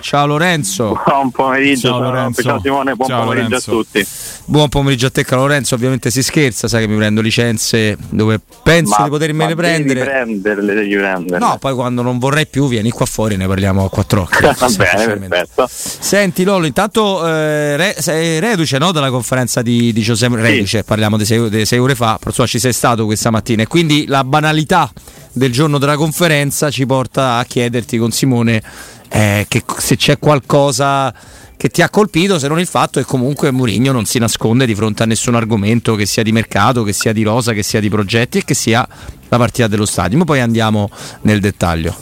Ciao 0.00 0.26
Lorenzo. 0.26 0.96
Buon 1.04 1.32
pomeriggio, 1.32 1.88
Ciao, 1.88 2.00
Lorenzo. 2.00 2.40
ciao 2.40 2.60
Simone, 2.62 2.94
buon 2.94 3.08
Ciao, 3.08 3.22
pomeriggio 3.24 3.48
Lorenzo. 3.48 3.70
a 3.70 3.74
tutti. 3.74 4.06
Buon 4.44 4.68
pomeriggio 4.68 5.06
a 5.06 5.10
te, 5.10 5.24
caro 5.24 5.40
Lorenzo. 5.40 5.74
Ovviamente 5.74 6.12
si 6.12 6.22
scherza, 6.22 6.68
sai 6.68 6.82
che 6.82 6.86
mi 6.86 6.96
prendo 6.96 7.20
licenze 7.20 7.96
dove 8.08 8.38
penso 8.62 8.94
di 9.02 9.08
potermene 9.08 9.50
ma 9.50 9.56
prendere. 9.56 10.04
Devi 10.04 10.08
prenderle, 10.08 10.74
devi 10.74 10.94
prenderle. 10.94 11.44
No, 11.44 11.58
poi 11.58 11.74
quando 11.74 12.02
non 12.02 12.20
vorrei 12.20 12.46
più, 12.46 12.68
vieni 12.68 12.90
qua 12.90 13.06
fuori 13.06 13.34
e 13.34 13.38
ne 13.38 13.48
parliamo 13.48 13.84
a 13.84 13.90
quattro 13.90 14.20
occhi. 14.20 14.38
Va 14.46 14.68
bene, 14.76 15.26
perfetto. 15.26 15.66
Senti 15.68 16.44
Lolo, 16.44 16.66
intanto 16.66 17.26
eh, 17.26 17.76
re- 17.76 17.96
sei 17.98 18.38
reduce 18.38 18.78
no, 18.78 18.92
dalla 18.92 19.10
conferenza 19.10 19.62
di, 19.62 19.92
di 19.92 20.00
Giuseppe 20.00 20.36
Reduce, 20.36 20.84
parliamo 20.84 21.16
di 21.16 21.24
sei, 21.24 21.50
di 21.50 21.66
sei 21.66 21.80
ore 21.80 21.96
fa, 21.96 22.20
però 22.22 22.46
ci 22.46 22.60
sei 22.60 22.72
stato 22.72 23.04
questa 23.04 23.30
mattina 23.30 23.62
e 23.62 23.66
quindi 23.66 24.06
la 24.06 24.22
banalità 24.22 24.88
del 25.32 25.50
giorno 25.52 25.78
della 25.78 25.96
conferenza 25.96 26.70
ci 26.70 26.86
porta 26.86 27.36
a 27.38 27.44
chiederti 27.44 27.98
con 27.98 28.12
Simone 28.12 28.62
eh, 29.08 29.46
che 29.48 29.62
se 29.78 29.96
c'è 29.96 30.18
qualcosa 30.18 31.12
che 31.56 31.68
ti 31.68 31.82
ha 31.82 31.90
colpito, 31.90 32.38
se 32.38 32.46
non 32.46 32.60
il 32.60 32.66
fatto 32.66 33.00
che 33.00 33.06
comunque 33.06 33.50
Mourinho 33.50 33.90
non 33.90 34.04
si 34.04 34.18
nasconde 34.18 34.64
di 34.64 34.76
fronte 34.76 35.02
a 35.02 35.06
nessun 35.06 35.34
argomento 35.34 35.96
che 35.96 36.06
sia 36.06 36.22
di 36.22 36.30
mercato, 36.30 36.84
che 36.84 36.92
sia 36.92 37.12
di 37.12 37.24
rosa, 37.24 37.52
che 37.52 37.64
sia 37.64 37.80
di 37.80 37.88
progetti 37.88 38.38
e 38.38 38.44
che 38.44 38.54
sia 38.54 38.86
la 39.28 39.36
partita 39.36 39.66
dello 39.66 39.84
stadio. 39.84 40.24
Poi 40.24 40.40
andiamo 40.40 40.88
nel 41.22 41.40
dettaglio. 41.40 41.96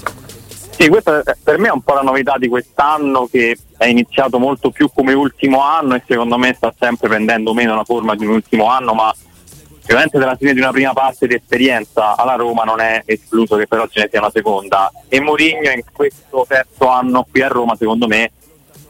Sì, 0.79 0.89
questa 0.89 1.23
per 1.43 1.59
me 1.59 1.69
è 1.69 1.73
un 1.73 1.81
po' 1.81 1.95
la 1.95 2.03
novità 2.03 2.37
di 2.37 2.49
quest'anno 2.49 3.27
che 3.31 3.57
è 3.79 3.87
iniziato 3.87 4.39
molto 4.39 4.71
più 4.71 4.91
come 4.95 5.15
ultimo 5.15 5.63
anno 5.63 5.95
e 5.95 6.03
secondo 6.07 6.37
me 6.37 6.53
sta 6.55 6.75
sempre 6.79 7.09
prendendo 7.09 7.55
meno 7.55 7.75
la 7.75 7.85
forma 7.85 8.15
di 8.15 8.27
un 8.27 8.35
ultimo 8.35 8.69
anno, 8.69 8.93
ma 8.93 9.15
sicuramente 9.87 10.19
dalla 10.19 10.35
fine 10.35 10.53
di 10.53 10.59
una 10.59 10.73
prima 10.73 10.93
parte 10.93 11.29
di 11.29 11.35
esperienza 11.35 12.17
alla 12.17 12.35
Roma 12.35 12.65
non 12.65 12.81
è 12.81 13.03
escluso 13.07 13.55
che 13.55 13.69
però 13.69 13.87
ce 13.87 14.01
ne 14.01 14.09
sia 14.11 14.19
una 14.19 14.33
seconda. 14.33 14.91
E 15.07 15.21
Mourinho 15.21 15.71
in 15.71 15.83
questo 15.93 16.45
terzo 16.49 16.89
anno 16.89 17.25
qui 17.31 17.41
a 17.41 17.47
Roma, 17.47 17.77
secondo 17.77 18.09
me, 18.09 18.33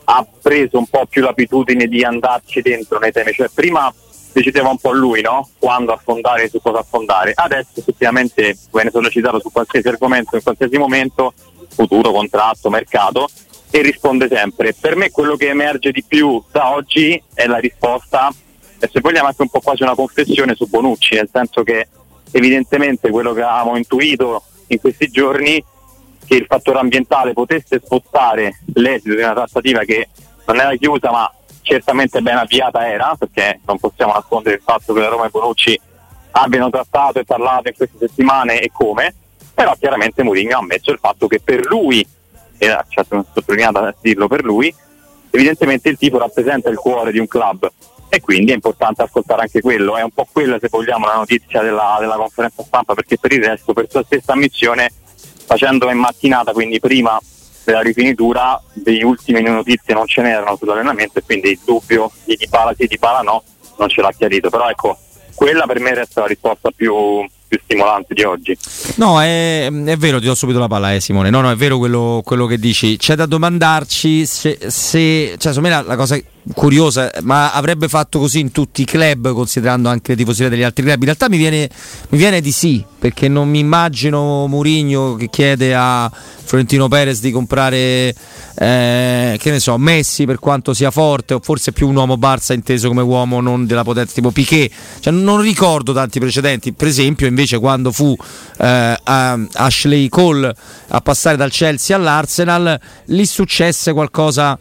ha 0.05 0.27
preso 0.41 0.79
un 0.79 0.87
po' 0.87 1.05
più 1.05 1.21
l'abitudine 1.21 1.87
di 1.87 2.03
andarci 2.03 2.63
dentro 2.63 2.99
nei 2.99 3.13
temi, 3.13 3.33
cioè 3.33 3.51
prima 3.53 3.93
decideva 4.33 4.71
un 4.71 4.79
po' 4.79 4.93
lui, 4.93 5.21
no? 5.21 5.51
Quando 5.59 5.93
affondare 5.93 6.45
e 6.45 6.49
su 6.49 6.63
cosa 6.63 6.79
affondare. 6.79 7.33
Adesso 7.35 7.73
effettivamente 7.75 8.57
viene 8.73 8.91
sollecitato 8.91 9.39
su 9.39 9.53
qualsiasi 9.53 9.89
argomento 9.89 10.37
in 10.37 10.43
qualsiasi 10.43 10.79
momento, 10.79 11.35
futuro, 11.69 12.11
contratto, 12.11 12.71
mercato, 12.71 13.29
e 13.71 13.83
risponde 13.83 14.29
sempre. 14.29 14.73
Per 14.73 14.97
me 14.97 15.11
quello 15.11 15.37
che 15.37 15.49
emerge 15.49 15.91
di 15.91 16.03
più 16.03 16.43
da 16.51 16.73
oggi 16.73 17.23
è 17.35 17.47
la 17.47 17.59
risposta, 17.59 18.33
e 18.79 18.89
se 18.93 19.01
vogliamo 19.01 19.29
anche 19.29 19.43
un 19.43 19.49
po' 19.49 19.61
quasi 19.61 19.83
una 19.83 19.95
confessione 19.95 20.55
su 20.55 20.67
Bonucci, 20.67 21.15
nel 21.15 21.29
senso 21.33 21.63
che 21.63 21.89
evidentemente 22.33 23.11
quello 23.11 23.33
che 23.33 23.43
avevamo 23.43 23.77
intuito 23.77 24.43
in 24.69 24.81
questi 24.81 25.09
giorni 25.09 25.63
che 26.27 26.35
il 26.35 26.47
fattore 26.47 26.81
ambientale 26.81 27.33
potesse 27.33 27.81
spostare 27.83 28.61
l'esito 28.75 29.15
di 29.15 29.23
una 29.23 29.33
trattativa 29.33 29.81
che 29.85 30.09
non 30.47 30.59
era 30.59 30.75
chiusa 30.77 31.11
ma 31.11 31.33
certamente 31.63 32.21
ben 32.21 32.37
avviata 32.37 32.87
era, 32.87 33.15
perché 33.19 33.61
non 33.65 33.79
possiamo 33.79 34.13
nascondere 34.13 34.57
il 34.57 34.63
fatto 34.63 34.93
che 34.93 35.01
la 35.01 35.09
Roma 35.09 35.27
e 35.27 35.31
Bonucci 35.31 35.81
abbiano 36.33 36.71
trattato 36.71 37.19
e 37.19 37.25
parlato 37.25 37.69
in 37.69 37.75
queste 37.75 37.97
settimane 37.99 38.61
e 38.61 38.71
come, 38.73 39.15
però 39.55 39.75
chiaramente 39.79 40.23
Mourinho 40.23 40.57
ha 40.57 40.59
ammesso 40.59 40.91
il 40.91 40.99
fatto 41.01 41.27
che 41.27 41.41
per 41.41 41.65
lui, 41.67 42.07
e 42.59 42.69
ha 42.69 42.85
certo 42.89 43.25
sottolineato 43.33 43.79
a 43.79 43.95
dirlo 44.01 44.29
per 44.29 44.45
lui, 44.45 44.73
evidentemente 45.31 45.89
il 45.89 45.97
tipo 45.97 46.19
rappresenta 46.19 46.69
il 46.69 46.77
cuore 46.77 47.11
di 47.11 47.19
un 47.19 47.27
club 47.27 47.71
e 48.09 48.21
quindi 48.21 48.53
è 48.53 48.55
importante 48.55 49.03
ascoltare 49.03 49.43
anche 49.43 49.61
quello, 49.61 49.97
è 49.97 50.03
un 50.03 50.11
po' 50.11 50.27
quella 50.31 50.59
se 50.61 50.69
vogliamo 50.71 51.07
la 51.07 51.17
notizia 51.17 51.63
della, 51.63 51.97
della 52.01 52.17
conferenza 52.17 52.63
stampa 52.63 52.95
perché 52.95 53.19
per 53.19 53.33
il 53.33 53.45
resto 53.45 53.73
per 53.73 53.91
sua 53.91 54.05
stessa 54.05 54.33
ammissione 54.33 54.91
facendo 55.47 55.91
in 55.91 55.99
mattinata, 55.99 56.53
quindi 56.53 56.81
prima 56.81 57.19
della 57.65 57.81
rifinitura, 57.81 58.61
degli 58.73 59.03
ultimi 59.03 59.43
notizie 59.43 59.93
non 59.93 60.07
ce 60.07 60.23
n'erano 60.23 60.57
sull'allenamento 60.57 61.19
e 61.19 61.23
quindi 61.23 61.51
il 61.51 61.61
dubbio 61.65 62.11
di 62.25 62.37
Dybala 62.37 62.75
sì, 62.77 62.87
Dybala 62.87 63.23
no, 63.23 63.43
non 63.79 63.89
ce 63.89 64.01
l'ha 64.01 64.13
chiarito, 64.13 64.51
però 64.51 64.69
ecco, 64.69 64.97
quella 65.35 65.67
per 65.67 65.81
me 65.81 65.95
resta 65.95 66.21
la 66.21 66.27
risposta 66.29 66.71
più, 66.71 67.27
più 67.47 67.59
stimolante 67.63 68.15
di 68.15 68.23
oggi. 68.23 68.57
No, 68.97 69.21
è, 69.21 69.67
è 69.67 69.97
vero, 69.97 70.19
ti 70.21 70.27
do 70.27 70.35
subito 70.35 70.59
la 70.59 70.69
palla, 70.69 70.95
eh, 70.95 71.01
Simone. 71.01 71.31
No, 71.31 71.41
no, 71.41 71.51
è 71.51 71.57
vero 71.57 71.79
quello, 71.79 72.23
quello 72.25 72.47
che 72.47 72.59
dici. 72.59 72.97
C'è 72.97 73.15
da 73.15 73.27
domandarci 73.27 74.27
se, 74.27 74.59
se 74.67 75.35
cioè, 75.39 75.53
secondo 75.53 75.69
la, 75.69 75.83
la 75.83 75.97
cosa 75.97 76.19
curiosa, 76.55 77.11
ma 77.23 77.53
avrebbe 77.53 77.89
fatto 77.89 78.19
così 78.19 78.41
in 78.41 78.53
tutti 78.53 78.83
i 78.83 78.85
club, 78.85 79.33
considerando 79.33 79.89
anche 79.89 80.13
le 80.13 80.19
tifoserie 80.19 80.51
degli 80.51 80.63
altri 80.63 80.85
club. 80.85 80.99
In 80.99 81.05
realtà 81.05 81.29
mi 81.29 81.37
viene, 81.37 81.69
mi 82.11 82.19
viene 82.19 82.41
di 82.41 82.53
sì, 82.53 82.85
perché 82.99 83.29
non 83.29 83.49
mi 83.49 83.59
immagino 83.59 84.47
Mourinho 84.47 85.15
che 85.15 85.29
chiede 85.29 85.75
a 85.75 86.11
Florentino 86.47 86.87
Perez 86.87 87.21
di 87.21 87.33
comprare, 87.33 88.15
eh, 88.59 89.37
che 89.39 89.51
ne 89.51 89.59
so, 89.59 89.77
Messi 89.79 90.25
per 90.25 90.39
quanto 90.39 90.73
sia 90.73 90.91
forte, 90.93 91.35
o 91.35 91.41
forse 91.43 91.73
più 91.73 91.89
un 91.89 91.97
uomo 91.97 92.15
Barça 92.15 92.53
inteso 92.53 92.89
come 92.89 93.03
uomo 93.03 93.41
non 93.41 93.67
della 93.67 93.83
potenza 93.83 94.15
tipo 94.15 94.31
Piquet. 94.31 94.73
Cioè, 95.01 95.13
non 95.13 95.41
ricordo 95.41 95.93
tanti 95.93 96.21
precedenti. 96.21 96.73
Per 96.73 96.87
esempio, 96.87 97.27
invece, 97.27 97.46
quando 97.59 97.93
fu 97.93 98.17
eh, 98.59 98.99
Ashley 99.05 100.09
Cole 100.09 100.55
a 100.89 101.01
passare 101.01 101.37
dal 101.37 101.51
Chelsea 101.51 101.95
all'Arsenal, 101.95 102.81
lì 103.07 103.25
successe 103.25 103.93
qualcosa 103.93 104.59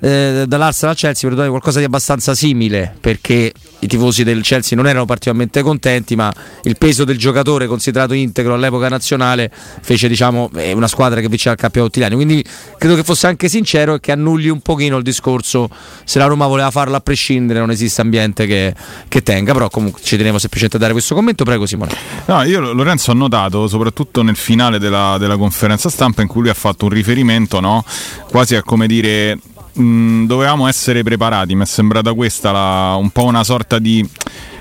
eh, 0.00 0.44
dall'Arsenal 0.46 0.94
al 0.94 1.00
Chelsea 1.00 1.22
perdonate, 1.28 1.50
qualcosa 1.50 1.78
di 1.78 1.84
abbastanza 1.84 2.34
simile 2.34 2.94
perché 3.00 3.52
i 3.80 3.86
tifosi 3.86 4.24
del 4.24 4.42
Chelsea 4.42 4.76
non 4.76 4.86
erano 4.86 5.04
particolarmente 5.04 5.62
contenti 5.62 6.16
ma 6.16 6.32
il 6.62 6.76
peso 6.76 7.04
del 7.04 7.18
giocatore 7.18 7.66
considerato 7.66 8.12
integro 8.14 8.54
all'epoca 8.54 8.88
nazionale 8.88 9.50
fece 9.80 10.08
diciamo 10.08 10.50
eh, 10.56 10.72
una 10.72 10.88
squadra 10.88 11.20
che 11.20 11.28
vinceva 11.28 11.54
il 11.54 11.60
campionato 11.60 11.98
italiano 11.98 12.16
quindi 12.22 12.44
credo 12.76 12.94
che 12.94 13.04
fosse 13.04 13.26
anche 13.26 13.48
sincero 13.48 13.94
e 13.94 14.00
che 14.00 14.12
annulli 14.12 14.48
un 14.48 14.60
pochino 14.60 14.96
il 14.96 15.02
discorso 15.02 15.68
se 16.04 16.18
la 16.18 16.26
Roma 16.26 16.46
voleva 16.46 16.70
farlo 16.70 16.96
a 16.96 17.00
prescindere 17.00 17.58
non 17.58 17.70
esiste 17.70 18.00
ambiente 18.00 18.46
che, 18.46 18.74
che 19.08 19.22
tenga. 19.22 19.52
Però 19.52 19.68
comunque 19.68 20.00
ci 20.02 20.16
tenevo 20.16 20.38
semplicemente 20.38 20.76
a 20.76 20.80
dare 20.80 20.92
questo 20.92 21.14
commento. 21.14 21.44
Prego 21.44 21.66
Simone. 21.66 21.92
No, 22.26 22.42
io 22.42 22.60
Lorenzo 22.72 23.10
ho 23.10 23.14
notato, 23.14 23.68
soprattutto 23.68 24.22
nel 24.22 24.36
finale 24.36 24.78
della, 24.78 25.16
della 25.18 25.36
conferenza 25.36 25.88
stampa, 25.88 26.22
in 26.22 26.28
cui 26.28 26.42
lui 26.42 26.50
ha 26.50 26.54
fatto 26.54 26.86
un 26.86 26.90
riferimento, 26.90 27.60
no? 27.60 27.84
quasi 28.30 28.54
a 28.54 28.62
come 28.62 28.86
dire, 28.86 29.38
mh, 29.80 30.26
dovevamo 30.26 30.66
essere 30.66 31.02
preparati, 31.02 31.54
mi 31.54 31.62
è 31.62 31.66
sembrata 31.66 32.12
questa 32.12 32.50
la- 32.52 32.96
un 32.96 33.10
po' 33.10 33.24
una 33.24 33.44
sorta 33.44 33.78
di 33.78 34.06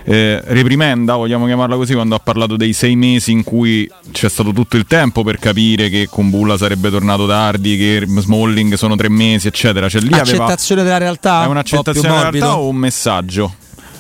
eh, 0.10 0.42
reprimenda, 0.46 1.16
vogliamo 1.16 1.46
chiamarla 1.46 1.76
così, 1.76 1.94
quando 1.94 2.16
ha 2.16 2.20
parlato 2.20 2.56
dei 2.56 2.72
sei 2.72 2.96
mesi 2.96 3.34
in 3.34 3.44
cui 3.44 3.92
c'è 4.12 4.30
stato 4.30 4.54
tutto 4.54 4.78
il 4.78 4.86
tempo 4.86 5.22
per 5.24 5.38
capire 5.38 5.90
che 5.90 6.08
Kumbulla 6.10 6.56
sarebbe 6.58 6.90
tornato 6.90 7.28
tardi, 7.28 7.76
che 7.76 8.06
Smalling 8.08 8.76
sono 8.76 8.96
tre 8.96 9.10
mesi, 9.10 9.48
eccetera. 9.48 9.90
Cioè, 9.90 10.00
lì 10.02 10.14
aveva, 10.14 10.46
accettazione 10.46 10.84
della 10.84 10.98
realtà 10.98 11.44
è 11.44 11.48
un'accettazione 11.48 12.08
della 12.08 12.30
realtà 12.30 12.58
o 12.58 12.70
un 12.70 12.78
messaggio? 12.78 13.54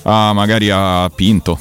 Ah, 0.04 0.32
magari 0.32 0.70
a 0.70 1.10
Pinto. 1.14 1.60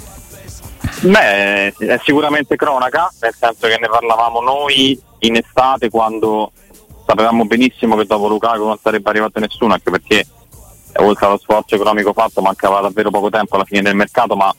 Beh, 1.01 1.75
è 1.75 2.01
sicuramente 2.05 2.55
cronaca, 2.55 3.13
nel 3.21 3.35
senso 3.37 3.67
che 3.67 3.79
ne 3.81 3.89
parlavamo 3.89 4.41
noi 4.41 4.97
in 5.21 5.35
estate 5.35 5.91
quando 5.91 6.53
sapevamo 7.07 7.45
benissimo 7.45 7.97
che 7.97 8.05
dopo 8.05 8.27
Lukaku 8.27 8.65
non 8.65 8.79
sarebbe 8.83 9.09
arrivato 9.11 9.39
nessuno, 9.39 9.73
anche 9.73 9.91
perché 9.91 10.19
eh, 10.19 11.03
oltre 11.03 11.27
allo 11.27 11.39
sforzo 11.39 11.77
economico 11.77 12.13
fatto 12.13 12.43
mancava 12.43 12.81
davvero 12.81 13.11
poco 13.11 13.31
tempo 13.31 13.55
alla 13.55 13.65
fine 13.65 13.83
del 13.83 13.95
mercato, 13.95 14.35
ma 14.35 14.53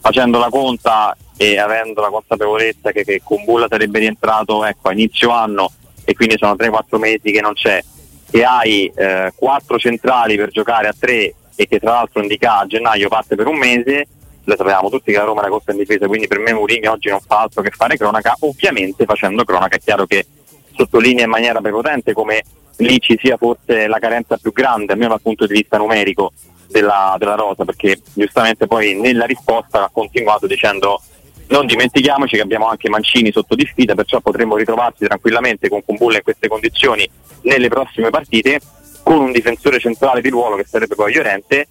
facendo 0.00 0.38
la 0.38 0.50
conta 0.50 1.16
e 1.36 1.58
avendo 1.58 2.00
la 2.02 2.10
consapevolezza 2.10 2.92
che, 2.92 3.02
che 3.02 3.22
Kumbulla 3.24 3.66
sarebbe 3.68 3.98
rientrato 3.98 4.64
ecco, 4.64 4.88
a 4.88 4.92
inizio 4.92 5.30
anno 5.30 5.72
e 6.04 6.14
quindi 6.14 6.36
sono 6.38 6.54
3-4 6.54 6.98
mesi 6.98 7.32
che 7.32 7.40
non 7.40 7.54
c'è, 7.54 7.82
che 8.30 8.44
hai 8.44 8.92
eh, 8.94 9.32
quattro 9.34 9.78
centrali 9.78 10.36
per 10.36 10.50
giocare 10.50 10.88
a 10.88 10.94
tre 10.98 11.34
e 11.56 11.66
che 11.66 11.80
tra 11.80 11.92
l'altro 11.92 12.20
indica 12.20 12.58
a 12.58 12.66
gennaio 12.66 13.08
parte 13.08 13.34
per 13.34 13.46
un 13.46 13.56
mese, 13.56 14.06
lo 14.44 14.54
sapevamo 14.56 14.90
tutti 14.90 15.10
che 15.10 15.18
la 15.18 15.24
Roma 15.24 15.40
era 15.40 15.48
corsa 15.48 15.72
in 15.72 15.78
difesa, 15.78 16.06
quindi 16.06 16.26
per 16.26 16.38
me 16.38 16.52
Mourinho 16.52 16.92
oggi 16.92 17.08
non 17.08 17.20
fa 17.26 17.40
altro 17.40 17.62
che 17.62 17.70
fare 17.70 17.96
cronaca, 17.96 18.36
ovviamente 18.40 19.04
facendo 19.04 19.44
cronaca 19.44 19.76
è 19.76 19.80
chiaro 19.80 20.06
che 20.06 20.26
sottolinea 20.76 21.24
in 21.24 21.30
maniera 21.30 21.60
prepotente 21.60 22.12
come 22.12 22.42
lì 22.78 22.98
ci 23.00 23.18
sia 23.20 23.36
forse 23.36 23.86
la 23.86 23.98
carenza 23.98 24.36
più 24.36 24.52
grande, 24.52 24.92
almeno 24.92 25.10
dal 25.10 25.22
punto 25.22 25.46
di 25.46 25.54
vista 25.54 25.78
numerico, 25.78 26.32
della, 26.68 27.16
della 27.18 27.34
rosa, 27.34 27.64
perché 27.64 28.00
giustamente 28.12 28.66
poi 28.66 28.94
nella 28.94 29.24
risposta 29.24 29.84
ha 29.84 29.90
continuato 29.92 30.46
dicendo 30.46 31.00
non 31.48 31.64
dimentichiamoci 31.66 32.34
che 32.34 32.42
abbiamo 32.42 32.66
anche 32.66 32.88
Mancini 32.88 33.30
sotto 33.30 33.54
di 33.54 33.66
sfida, 33.70 33.94
perciò 33.94 34.20
potremmo 34.20 34.56
ritrovarci 34.56 35.06
tranquillamente 35.06 35.68
con 35.68 35.84
Kumbulla 35.84 36.16
in 36.16 36.22
queste 36.24 36.48
condizioni 36.48 37.08
nelle 37.42 37.68
prossime 37.68 38.10
partite, 38.10 38.60
con 39.04 39.20
un 39.20 39.32
difensore 39.32 39.78
centrale 39.78 40.20
di 40.20 40.28
ruolo 40.28 40.56
che 40.56 40.64
sarebbe 40.64 40.96
poi 40.96 41.12
Llorente 41.12 41.60
eh, 41.60 41.68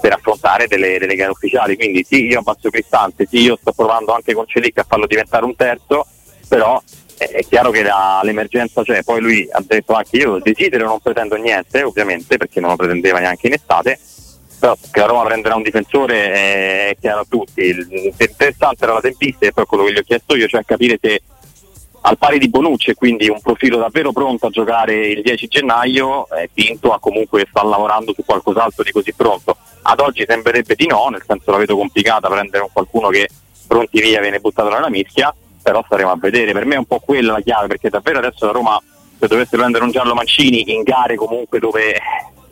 per 0.00 0.12
affrontare 0.12 0.66
delle, 0.66 0.98
delle 0.98 1.14
gare 1.14 1.30
ufficiali. 1.30 1.76
Quindi 1.76 2.02
sì, 2.02 2.26
io 2.26 2.40
abbasso 2.40 2.68
Cristante, 2.68 3.26
sì, 3.26 3.42
io 3.42 3.56
sto 3.60 3.72
provando 3.72 4.12
anche 4.12 4.34
con 4.34 4.46
Celic 4.46 4.78
a 4.78 4.86
farlo 4.88 5.06
diventare 5.06 5.44
un 5.44 5.54
terzo, 5.54 6.04
però 6.52 6.78
eh, 7.16 7.28
è 7.28 7.46
chiaro 7.46 7.70
che 7.70 7.82
la- 7.82 8.20
l'emergenza 8.22 8.82
c'è. 8.82 9.02
Poi 9.02 9.22
lui 9.22 9.48
ha 9.50 9.62
detto 9.66 9.94
anche 9.94 10.18
io 10.18 10.38
desidero, 10.38 10.84
non 10.84 11.00
pretendo 11.00 11.36
niente, 11.36 11.82
ovviamente, 11.82 12.36
perché 12.36 12.60
non 12.60 12.68
lo 12.70 12.76
pretendeva 12.76 13.20
neanche 13.20 13.46
in 13.46 13.54
estate. 13.54 13.98
Però 14.60 14.76
che 14.90 15.00
la 15.00 15.06
Roma 15.06 15.24
prenderà 15.24 15.54
un 15.54 15.62
difensore 15.62 16.30
è 16.90 16.96
chiaro 17.00 17.20
a 17.20 17.26
tutti. 17.26 17.62
Il- 17.62 18.12
Interessante 18.18 18.84
era 18.84 18.92
la 18.92 19.00
tempistica 19.00 19.46
e 19.46 19.52
poi 19.52 19.64
quello 19.64 19.84
che 19.84 19.92
gli 19.94 19.96
ho 19.98 20.02
chiesto 20.02 20.36
io, 20.36 20.46
cioè 20.46 20.62
capire 20.66 20.98
se 21.00 21.22
al 22.02 22.18
pari 22.18 22.38
di 22.38 22.50
Bonucci 22.50 22.90
e 22.90 22.94
quindi 22.94 23.30
un 23.30 23.40
profilo 23.40 23.78
davvero 23.78 24.12
pronto 24.12 24.48
a 24.48 24.50
giocare 24.50 25.06
il 25.06 25.22
10 25.22 25.46
gennaio, 25.48 26.28
eh, 26.36 26.50
Pinto 26.52 26.92
ha 26.92 26.98
comunque 27.00 27.46
sta 27.48 27.64
lavorando 27.64 28.12
su 28.12 28.24
qualcos'altro 28.26 28.82
di 28.82 28.90
così 28.92 29.14
pronto. 29.14 29.56
Ad 29.82 30.00
oggi 30.00 30.24
sembrerebbe 30.28 30.74
di 30.74 30.86
no, 30.86 31.08
nel 31.08 31.22
senso 31.26 31.50
la 31.50 31.56
vedo 31.56 31.76
complicata 31.76 32.28
prendere 32.28 32.62
un 32.62 32.68
qualcuno 32.70 33.08
che 33.08 33.26
pronti 33.66 34.02
via 34.02 34.20
viene 34.20 34.38
buttato 34.38 34.68
nella 34.68 34.90
mischia, 34.90 35.34
però 35.62 35.82
staremo 35.84 36.10
a 36.10 36.16
vedere. 36.18 36.52
Per 36.52 36.64
me 36.66 36.74
è 36.74 36.78
un 36.78 36.84
po' 36.84 37.00
quella 37.00 37.32
la 37.32 37.40
chiave, 37.40 37.68
perché 37.68 37.88
davvero 37.88 38.18
adesso 38.18 38.46
la 38.46 38.52
Roma 38.52 38.82
se 39.18 39.26
dovesse 39.28 39.56
prendere 39.56 39.84
un 39.84 39.90
giallo 39.90 40.14
Mancini 40.14 40.74
in 40.74 40.82
gare 40.82 41.14
comunque 41.14 41.60
dove 41.60 41.96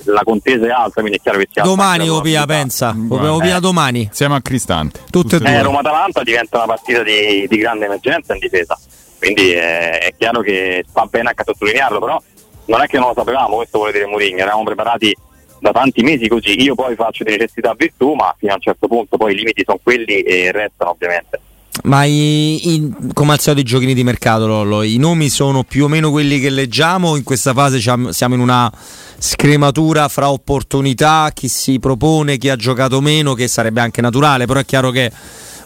la 0.05 0.23
contesa 0.25 0.67
è 0.67 0.71
alta, 0.71 1.01
quindi 1.01 1.19
è 1.19 1.21
chiaro 1.21 1.39
che 1.39 1.49
si 1.53 1.61
Domani 1.61 2.09
Opia 2.09 2.47
pensa, 2.47 2.95
Opia 3.09 3.57
eh. 3.57 3.61
domani. 3.61 4.09
Siamo 4.13 4.35
a 4.35 4.41
Cristante. 4.41 5.01
Tutte 5.11 5.37
e 5.37 5.39
due. 5.41 5.49
Eh, 5.49 5.63
Roma-Atalanta 5.63 6.23
diventa 6.23 6.57
una 6.59 6.67
partita 6.67 7.03
di, 7.03 7.47
di 7.49 7.57
grande 7.59 7.85
emergenza 7.85 8.33
in 8.33 8.39
difesa 8.39 8.79
quindi 9.21 9.51
è, 9.51 9.99
è 9.99 10.15
chiaro 10.17 10.41
che 10.41 10.83
fa 10.91 11.05
bene 11.05 11.29
anche 11.29 11.43
a 11.43 11.45
sottolinearlo, 11.45 12.01
però 12.01 12.23
non 12.65 12.81
è 12.81 12.87
che 12.87 12.99
non 12.99 13.09
lo 13.09 13.15
sapevamo, 13.15 13.57
questo 13.57 13.77
vuole 13.77 13.93
dire 13.93 14.07
Mourinho, 14.07 14.39
eravamo 14.39 14.65
preparati 14.65 15.15
da 15.61 15.73
tanti 15.73 16.03
mesi 16.03 16.27
così, 16.27 16.59
io 16.63 16.75
poi 16.75 16.95
faccio 16.95 17.23
di 17.23 17.33
necessità 17.33 17.75
virtù, 17.77 18.15
ma 18.15 18.35
fino 18.39 18.53
a 18.53 18.55
un 18.55 18.63
certo 18.63 18.89
punto 18.89 19.19
poi 19.19 19.33
i 19.33 19.37
limiti 19.37 19.63
sono 19.63 19.79
quelli 19.83 20.23
e 20.23 20.51
restano 20.53 20.93
ovviamente. 20.93 21.39
Ma 21.85 22.05
i, 22.05 22.75
i, 22.75 22.95
come 23.15 23.33
al 23.33 23.41
solito 23.41 23.63
i 23.63 23.65
giochini 23.65 23.95
di 23.95 24.03
mercato, 24.05 24.47
Lollo, 24.47 24.83
i 24.83 24.97
nomi 24.97 25.29
sono 25.29 25.63
più 25.63 25.85
o 25.85 25.89
meno 25.89 26.11
quelli 26.11 26.41
che 26.41 26.51
leggiamo, 26.51 27.17
in 27.17 27.23
questa 27.23 27.55
fase 27.55 27.81
siamo 27.81 28.35
in 28.35 28.41
una 28.41 28.71
scrematura 29.19 30.09
fra 30.09 30.31
opportunità, 30.31 31.31
chi 31.33 31.49
si 31.49 31.79
propone, 31.79 32.39
chi 32.39 32.49
ha 32.49 32.57
giocato 32.57 33.01
meno, 33.01 33.35
che 33.35 33.49
sarebbe 33.49 33.81
anche 33.81 34.01
naturale, 34.01 34.47
però 34.47 34.61
è 34.61 34.65
chiaro 34.65 34.91
che 34.91 35.11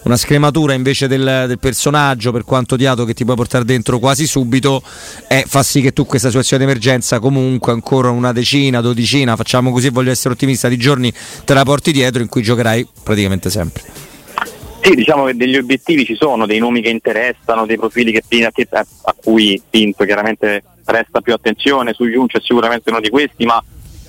una 0.05 0.17
scrematura 0.17 0.75
invece 0.75 1.09
del, 1.09 1.45
del, 1.47 1.59
personaggio 1.59 2.31
per 2.31 2.45
quanto 2.45 2.75
odiato 2.75 3.07
che 3.07 3.15
ti 3.15 3.25
puoi 3.25 3.37
portare 3.37 3.65
dentro 3.65 3.99
quasi 3.99 4.27
subito 4.27 4.83
eh, 5.29 5.45
fa 5.47 5.62
sì 5.62 5.81
che 5.81 5.95
tu 5.95 6.05
questa 6.05 6.29
situazione 6.29 6.65
di 6.65 6.71
emergenza 6.71 7.19
comunque 7.21 7.73
ancora 7.73 8.11
una 8.11 8.33
decina, 8.33 8.83
dodicina, 8.83 9.35
facciamo 9.35 9.73
così, 9.73 9.89
voglio 9.89 10.11
essere 10.11 10.35
ottimista, 10.35 10.69
di 10.69 10.77
giorni 10.77 11.12
te 11.45 11.55
la 11.55 11.65
porti 11.65 11.91
dietro 11.91 12.21
in 12.21 12.29
cui 12.29 12.43
giocherai 12.43 12.87
praticamente 13.03 13.49
sempre. 13.49 13.83
Sì, 14.85 14.95
diciamo 14.95 15.25
che 15.25 15.35
degli 15.35 15.57
obiettivi 15.57 16.05
ci 16.05 16.15
sono, 16.15 16.45
dei 16.45 16.59
nomi 16.59 16.83
che 16.83 16.91
interessano, 16.91 17.65
dei 17.65 17.79
profili 17.79 18.13
che, 18.13 18.23
che, 18.29 18.69
a 18.71 19.15
cui 19.15 19.61
Pinto 19.71 20.05
chiaramente 20.05 20.63
presta 20.85 21.23
più 21.23 21.33
attenzione, 21.33 21.95
su 21.95 22.05
Jun 22.05 22.27
c'è 22.27 22.39
sicuramente 22.43 22.91
uno 22.91 23.01
di 23.01 23.09
questi, 23.09 23.47
ma 23.47 23.63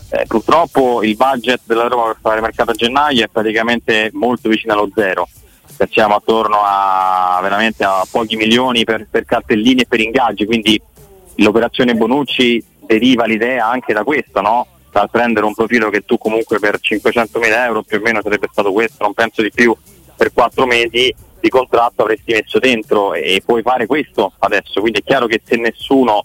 eh, 0.09 0.25
purtroppo 0.27 1.01
il 1.01 1.15
budget 1.15 1.61
della 1.63 1.87
Roma 1.87 2.07
per 2.07 2.17
fare 2.19 2.41
mercato 2.41 2.71
a 2.71 2.73
gennaio 2.73 3.23
è 3.23 3.29
praticamente 3.31 4.09
molto 4.11 4.49
vicino 4.49 4.73
allo 4.73 4.89
zero 4.93 5.29
siamo 5.89 6.15
attorno 6.15 6.59
a 6.61 7.37
a 7.37 8.07
pochi 8.11 8.35
milioni 8.35 8.83
per, 8.83 9.07
per 9.09 9.23
cartellini 9.23 9.81
e 9.81 9.85
per 9.87 10.01
ingaggi, 10.01 10.45
quindi 10.45 10.81
l'operazione 11.35 11.95
Bonucci 11.95 12.63
deriva 12.85 13.25
l'idea 13.25 13.67
anche 13.67 13.93
da 13.93 14.03
questo, 14.03 14.41
no? 14.41 14.67
dal 14.91 15.09
prendere 15.09 15.45
un 15.45 15.53
profilo 15.53 15.89
che 15.89 16.05
tu 16.05 16.17
comunque 16.17 16.59
per 16.59 16.79
500 16.79 17.39
mila 17.39 17.65
euro 17.65 17.83
più 17.83 17.97
o 17.97 18.01
meno 18.01 18.21
sarebbe 18.21 18.47
stato 18.51 18.71
questo, 18.71 19.03
non 19.03 19.13
penso 19.13 19.41
di 19.41 19.51
più, 19.51 19.75
per 20.15 20.33
quattro 20.33 20.65
mesi 20.65 21.13
di 21.39 21.49
contratto 21.49 22.01
avresti 22.01 22.33
messo 22.33 22.59
dentro 22.59 23.13
e 23.13 23.41
puoi 23.45 23.61
fare 23.61 23.85
questo 23.85 24.33
adesso, 24.39 24.81
quindi 24.81 24.99
è 24.99 25.03
chiaro 25.03 25.27
che 25.27 25.41
se 25.43 25.55
nessuno 25.57 26.23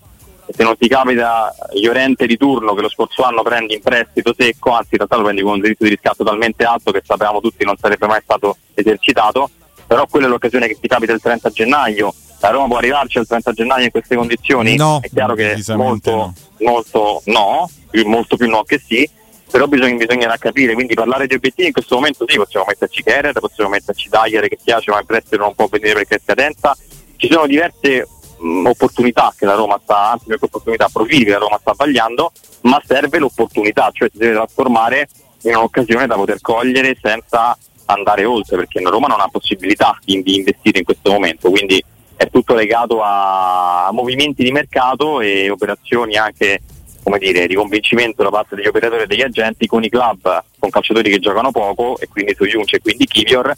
se 0.53 0.65
non 0.65 0.77
ti 0.77 0.89
capita 0.89 1.55
Iorente 1.75 2.27
di 2.27 2.37
turno 2.37 2.75
che 2.75 2.83
lo 2.83 2.89
scorso 2.89 3.23
anno 3.23 3.43
prendi 3.43 3.75
in 3.75 3.81
prestito 3.81 4.35
secco, 4.37 4.71
anzi 4.71 4.89
in 4.93 4.99
realtà 4.99 5.17
lo 5.17 5.23
prendi 5.23 5.43
con 5.43 5.53
un 5.53 5.61
diritto 5.61 5.85
di 5.85 5.91
riscatto 5.91 6.25
talmente 6.25 6.65
alto 6.65 6.91
che 6.91 7.03
sapevamo 7.05 7.41
tutti 7.41 7.65
non 7.65 7.77
sarebbe 7.77 8.07
mai 8.07 8.21
stato 8.23 8.57
esercitato, 8.75 9.51
però 9.87 10.07
quella 10.07 10.27
è 10.27 10.29
l'occasione 10.29 10.67
che 10.67 10.79
ti 10.81 10.89
capita 10.89 11.13
il 11.13 11.21
30 11.21 11.51
gennaio. 11.51 12.13
La 12.41 12.51
Roma 12.51 12.67
può 12.69 12.77
arrivarci 12.79 13.19
al 13.19 13.27
30 13.27 13.53
gennaio 13.53 13.85
in 13.85 13.91
queste 13.91 14.17
condizioni? 14.17 14.77
No, 14.77 15.01
è 15.03 15.11
chiaro 15.11 15.35
che 15.35 15.63
molto 15.77 16.11
no. 16.11 16.35
molto 16.59 17.23
no, 17.27 17.69
molto 18.05 18.37
più 18.37 18.49
no 18.49 18.63
che 18.63 18.81
sì, 18.85 19.09
però 19.51 19.67
bisogna, 19.67 19.97
bisognerà 19.97 20.37
capire, 20.37 20.75
quindi 20.75 20.95
parlare 20.95 21.27
di 21.27 21.35
obiettivi 21.35 21.69
in 21.69 21.73
questo 21.73 21.97
momento 21.97 22.25
sì, 22.27 22.37
possiamo 22.37 22.67
metterci 22.69 23.03
Kerer, 23.03 23.39
possiamo 23.41 23.71
metterci 23.71 24.09
Dyer 24.09 24.49
che 24.49 24.59
piace 24.63 24.91
ma 24.91 25.01
in 25.01 25.07
prestito 25.07 25.37
non 25.37 25.55
può 25.55 25.67
venire 25.67 25.95
perché 25.95 26.17
è 26.17 26.21
scadenza, 26.23 26.77
ci 27.17 27.29
sono 27.31 27.47
diverse 27.47 28.07
mh, 28.39 28.67
opportunità 28.67 29.35
che 29.37 29.45
la 29.45 29.55
Roma 29.55 29.79
sta, 29.83 30.13
anzi 30.13 30.33
opportunità, 30.33 30.89
profili 30.93 31.25
che 31.25 31.33
la 31.33 31.39
Roma 31.39 31.59
sta 31.61 31.75
sbagliando, 31.75 32.33
ma 32.63 32.81
serve 32.87 33.19
l'opportunità, 33.19 33.91
cioè 33.93 34.09
si 34.11 34.19
deve 34.19 34.35
trasformare 34.35 35.09
in 35.43 35.57
un'occasione 35.57 36.07
da 36.07 36.15
poter 36.15 36.41
cogliere 36.41 36.97
senza 37.01 37.57
andare 37.87 38.25
oltre, 38.25 38.57
perché 38.57 38.81
la 38.81 38.91
Roma 38.91 39.09
non 39.09 39.21
ha 39.21 39.29
possibilità 39.29 39.99
di, 40.05 40.23
di 40.23 40.37
investire 40.37 40.79
in 40.79 40.85
questo 40.85 41.11
momento, 41.11 41.51
quindi 41.51 41.83
è 42.17 42.29
tutto 42.29 42.55
legato 42.55 43.01
a 43.03 43.89
movimenti 43.93 44.45
di 44.45 44.53
mercato 44.53 45.21
e 45.21 45.49
operazioni 45.49 46.17
anche 46.17 46.61
come 47.03 47.19
dire, 47.19 47.47
di 47.47 47.55
convincimento 47.55 48.23
da 48.23 48.31
parte 48.31 48.57
degli 48.57 48.67
operatori 48.67 49.03
e 49.03 49.07
degli 49.07 49.23
agenti 49.23 49.67
con 49.67 49.83
i 49.83 49.89
club, 49.89 50.45
con 50.59 50.71
calciatori 50.71 51.11
che 51.11 51.19
giocano 51.19 51.51
poco 51.51 51.99
e 51.99 52.09
quindi 52.09 52.35
su 52.35 52.45
Junce 52.45 52.77
e 52.77 52.81
quindi 52.81 53.07
Kivior 53.07 53.55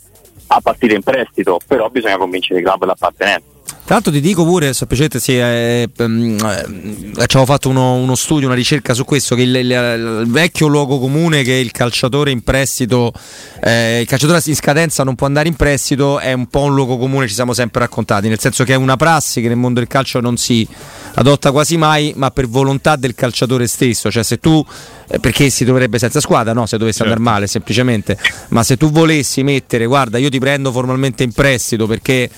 a 0.49 0.61
partire 0.61 0.95
in 0.95 1.03
prestito, 1.03 1.59
però 1.67 1.89
bisogna 1.89 2.17
convincere 2.17 2.61
i 2.61 2.63
club 2.63 2.83
all'appartenenza. 2.83 3.52
Tra 3.85 3.95
l'altro 3.95 4.13
ti 4.13 4.21
dico 4.21 4.45
pure, 4.45 4.73
sapete, 4.73 5.19
sì, 5.19 5.37
eh, 5.37 5.89
ehm, 5.97 6.37
eh, 6.39 7.27
ci 7.27 7.37
avevo 7.37 7.45
fatto 7.45 7.69
uno, 7.69 7.95
uno, 7.95 8.15
studio, 8.15 8.47
una 8.47 8.55
ricerca 8.55 8.95
su 8.95 9.05
questo, 9.05 9.35
che 9.35 9.43
il, 9.43 9.55
il, 9.57 9.71
il, 9.71 10.25
vecchio 10.29 10.69
luogo 10.69 11.01
comune 11.01 11.43
che 11.43 11.55
il 11.55 11.73
calciatore 11.73 12.31
in 12.31 12.43
prestito, 12.43 13.13
eh, 13.61 14.01
il 14.01 14.07
calciatore 14.07 14.41
in 14.45 14.55
scadenza 14.55 15.03
non 15.03 15.17
può 15.17 15.27
andare 15.27 15.49
in 15.49 15.57
prestito, 15.57 16.21
è 16.21 16.33
un 16.33 16.47
po' 16.47 16.61
un 16.61 16.75
luogo 16.75 16.97
comune, 16.97 17.27
ci 17.27 17.35
siamo 17.35 17.55
sempre 17.55 17.81
raccontati, 17.81 18.29
nel 18.29 18.39
senso 18.39 18.63
che 18.63 18.73
è 18.73 18.77
una 18.77 18.97
prassi 18.97 19.41
che 19.41 19.49
nel 19.49 19.57
mondo 19.57 19.81
del 19.81 19.89
calcio 19.89 20.21
non 20.21 20.37
si 20.37 20.67
adotta 21.15 21.51
quasi 21.51 21.77
mai, 21.77 22.13
ma 22.17 22.31
per 22.31 22.49
volontà 22.49 22.95
del 22.95 23.15
calciatore 23.15 23.67
stesso, 23.67 24.11
cioè 24.13 24.23
se 24.23 24.39
tu 24.39 24.65
eh, 25.09 25.19
perché 25.19 25.51
si 25.51 25.65
dovrebbe 25.65 25.99
senza 25.99 26.21
squadra, 26.21 26.53
no? 26.53 26.67
Se 26.67 26.79
dovesse 26.79 26.99
certo. 26.99 27.13
andare 27.13 27.31
male 27.31 27.47
semplicemente. 27.47 28.17
Ma 28.49 28.63
se 28.63 28.77
tu 28.77 28.91
volessi 28.91 29.43
mettere, 29.43 29.87
guarda, 29.87 30.19
io 30.19 30.31
ti 30.31 30.39
prendo 30.39 30.73
formalmente 30.73 31.23
in 31.25 31.33
prestito 31.33 31.87
perché 31.87 32.31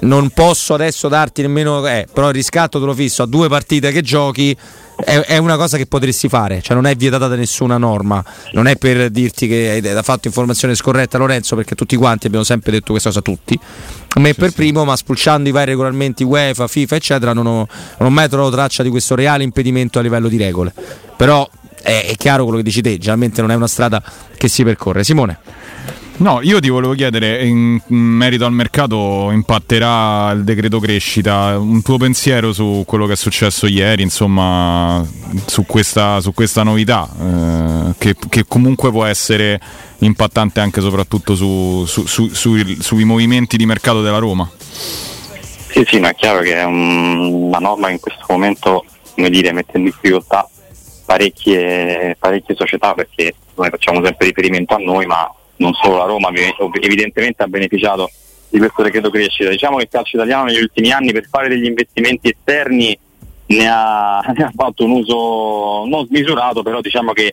non 0.00 0.30
posso 0.30 0.74
adesso 0.74 1.08
darti 1.08 1.42
nemmeno, 1.42 1.86
eh, 1.86 2.06
però 2.12 2.28
il 2.28 2.34
riscatto 2.34 2.80
te 2.80 2.84
lo 2.84 2.94
fisso 2.94 3.22
a 3.22 3.26
due 3.26 3.48
partite 3.48 3.92
che 3.92 4.02
giochi. 4.02 4.56
È, 4.94 5.18
è, 5.18 5.36
una 5.38 5.56
cosa 5.56 5.76
che 5.78 5.86
potresti 5.86 6.28
fare, 6.28 6.60
cioè 6.62 6.76
non 6.76 6.86
è 6.86 6.94
vietata 6.94 7.26
da 7.26 7.34
nessuna 7.34 7.76
norma, 7.76 8.22
non 8.52 8.68
è 8.68 8.76
per 8.76 9.10
dirti 9.10 9.48
che 9.48 9.82
hai 9.82 10.02
fatto 10.02 10.28
informazione 10.28 10.74
scorretta 10.76 11.18
Lorenzo, 11.18 11.56
perché 11.56 11.74
tutti 11.74 11.96
quanti 11.96 12.26
abbiamo 12.26 12.44
sempre 12.44 12.70
detto 12.70 12.92
questa 12.92 13.08
cosa, 13.08 13.20
tutti, 13.20 13.58
me 14.16 14.32
sì, 14.32 14.34
per 14.34 14.50
sì. 14.50 14.54
primo, 14.54 14.84
ma 14.84 14.94
spulciando 14.94 15.48
i 15.48 15.52
vari 15.52 15.70
regolamenti 15.70 16.22
UEFA, 16.22 16.68
FIFA, 16.68 16.96
eccetera, 16.96 17.32
non 17.32 17.46
ho, 17.46 17.66
non 17.98 18.08
ho 18.08 18.10
mai 18.10 18.28
trovato 18.28 18.52
traccia 18.52 18.84
di 18.84 18.90
questo 18.90 19.16
reale 19.16 19.42
impedimento 19.42 19.98
a 19.98 20.02
livello 20.02 20.28
di 20.28 20.36
regole. 20.36 20.72
Però 21.16 21.48
è, 21.82 22.06
è 22.10 22.14
chiaro 22.16 22.44
quello 22.44 22.58
che 22.58 22.64
dici 22.64 22.80
te, 22.80 22.98
generalmente 22.98 23.40
non 23.40 23.50
è 23.50 23.54
una 23.54 23.66
strada 23.66 24.02
che 24.36 24.48
si 24.48 24.62
percorre. 24.62 25.02
Simone. 25.02 25.38
No, 26.22 26.40
io 26.40 26.60
ti 26.60 26.68
volevo 26.68 26.92
chiedere, 26.92 27.44
in 27.44 27.80
merito 27.88 28.44
al 28.44 28.52
mercato, 28.52 29.32
impatterà 29.32 30.30
il 30.30 30.44
decreto 30.44 30.78
crescita? 30.78 31.58
Un 31.58 31.82
tuo 31.82 31.96
pensiero 31.96 32.52
su 32.52 32.84
quello 32.86 33.06
che 33.06 33.14
è 33.14 33.16
successo 33.16 33.66
ieri, 33.66 34.02
insomma, 34.02 35.04
su 35.46 35.66
questa, 35.66 36.20
su 36.20 36.32
questa 36.32 36.62
novità, 36.62 37.08
eh, 37.20 37.94
che, 37.98 38.14
che, 38.28 38.44
comunque 38.46 38.92
può 38.92 39.04
essere 39.04 39.58
impattante 39.98 40.60
anche 40.60 40.78
e 40.78 40.82
soprattutto 40.82 41.34
su, 41.34 41.84
su, 41.86 42.06
su, 42.06 42.28
sui 42.78 43.04
movimenti 43.04 43.56
di 43.56 43.66
mercato 43.66 44.00
della 44.00 44.18
Roma? 44.18 44.48
Sì, 45.70 45.84
sì, 45.88 45.98
ma 45.98 46.10
è 46.10 46.14
chiaro 46.14 46.38
che 46.42 46.54
è 46.54 46.62
un, 46.62 47.48
una 47.48 47.58
norma 47.58 47.88
che 47.88 47.94
in 47.94 48.00
questo 48.00 48.26
momento, 48.28 48.84
come 49.16 49.28
dire, 49.28 49.52
mette 49.52 49.76
in 49.76 49.86
difficoltà 49.86 50.48
parecchie, 51.04 52.14
parecchie 52.16 52.54
società 52.54 52.94
perché 52.94 53.34
noi 53.56 53.70
facciamo 53.70 54.04
sempre 54.04 54.26
riferimento 54.26 54.76
a 54.76 54.78
noi, 54.78 55.04
ma 55.04 55.28
non 55.62 55.72
solo 55.74 55.96
la 55.96 56.04
Roma 56.04 56.30
evidentemente 56.80 57.42
ha 57.42 57.46
beneficiato 57.46 58.10
di 58.48 58.58
questo 58.58 58.82
decreto 58.82 59.08
crescita. 59.08 59.48
Diciamo 59.48 59.76
che 59.76 59.84
il 59.84 59.88
calcio 59.88 60.16
italiano 60.16 60.44
negli 60.44 60.60
ultimi 60.60 60.90
anni 60.90 61.12
per 61.12 61.26
fare 61.30 61.48
degli 61.48 61.64
investimenti 61.64 62.28
esterni 62.28 62.98
ne 63.46 63.68
ha, 63.68 64.20
ne 64.36 64.44
ha 64.44 64.52
fatto 64.54 64.84
un 64.84 64.90
uso 64.90 65.84
non 65.86 66.06
smisurato, 66.06 66.62
però 66.62 66.80
diciamo 66.80 67.12
che 67.12 67.32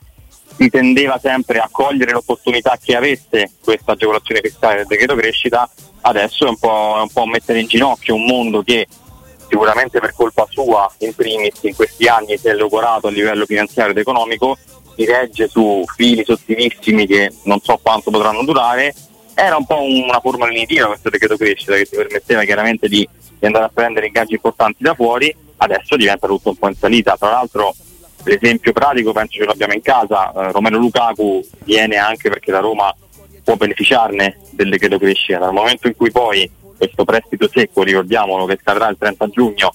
si 0.56 0.70
tendeva 0.70 1.18
sempre 1.20 1.60
a 1.60 1.70
cogliere 1.72 2.12
l'opportunità 2.12 2.78
che 2.82 2.96
avesse 2.96 3.52
questa 3.62 3.94
agevolazione 3.94 4.42
fiscale 4.42 4.78
del 4.78 4.88
decreto 4.88 5.16
crescita, 5.16 5.70
adesso 6.02 6.46
è 6.46 6.50
un 6.50 6.58
po', 6.58 6.96
è 6.98 7.02
un 7.02 7.10
po' 7.12 7.26
mettere 7.26 7.60
in 7.60 7.68
ginocchio 7.68 8.16
un 8.16 8.26
mondo 8.26 8.62
che 8.62 8.88
sicuramente 9.50 10.00
per 10.00 10.14
colpa 10.14 10.46
sua 10.50 10.90
in 11.00 11.14
primis 11.16 11.64
in 11.64 11.76
questi 11.76 12.08
anni 12.08 12.38
si 12.38 12.48
è 12.48 12.54
logorato 12.54 13.08
a 13.08 13.12
livello 13.12 13.46
finanziario 13.46 13.92
ed 13.92 13.98
economico 13.98 14.58
si 15.00 15.06
regge 15.06 15.48
su 15.48 15.86
fili 15.96 16.26
sottilissimi 16.26 17.08
che 17.08 17.32
non 17.44 17.62
so 17.62 17.80
quanto 17.82 18.12
potranno 18.12 18.44
durare, 18.44 18.94
era 19.34 19.56
un 19.56 19.66
po' 19.66 19.82
una 19.82 20.20
forma 20.20 20.46
limitiva 20.46 20.88
questo 20.88 21.10
decreto 21.10 21.38
crescita 21.38 21.76
che 21.76 21.86
ti 21.86 21.96
permetteva 21.96 22.44
chiaramente 22.44 22.90
di, 22.90 23.08
di 23.40 23.46
andare 23.46 23.64
a 23.64 23.72
prendere 23.74 24.08
ingaggi 24.08 24.34
importanti 24.34 24.84
da 24.84 24.94
fuori, 24.94 25.34
adesso 25.58 25.96
diventa 25.96 26.28
tutto 26.28 26.50
un 26.50 26.58
po' 26.58 26.68
in 26.68 26.76
salita. 26.76 27.16
Tra 27.18 27.30
l'altro 27.30 27.74
l'esempio 28.26 28.74
pratico 28.74 29.14
penso 29.14 29.40
ce 29.40 29.46
l'abbiamo 29.46 29.72
in 29.72 29.82
casa, 29.82 30.34
eh, 30.34 30.52
Romero 30.52 30.78
Lukaku 30.78 31.48
viene 31.64 31.96
anche 31.96 32.28
perché 32.28 32.52
la 32.52 32.60
Roma 32.60 32.94
può 33.42 33.56
beneficiarne 33.56 34.38
del 34.52 34.70
decreto 34.70 34.98
crescita, 34.98 35.40
dal 35.40 35.54
momento 35.54 35.88
in 35.88 35.96
cui 35.96 36.12
poi 36.12 36.52
questo 36.76 37.06
prestito 37.06 37.50
secco, 37.50 37.84
ricordiamolo 37.84 38.44
che 38.46 38.60
scadrà 38.60 38.90
il 38.90 38.98
30 39.00 39.28
giugno, 39.30 39.74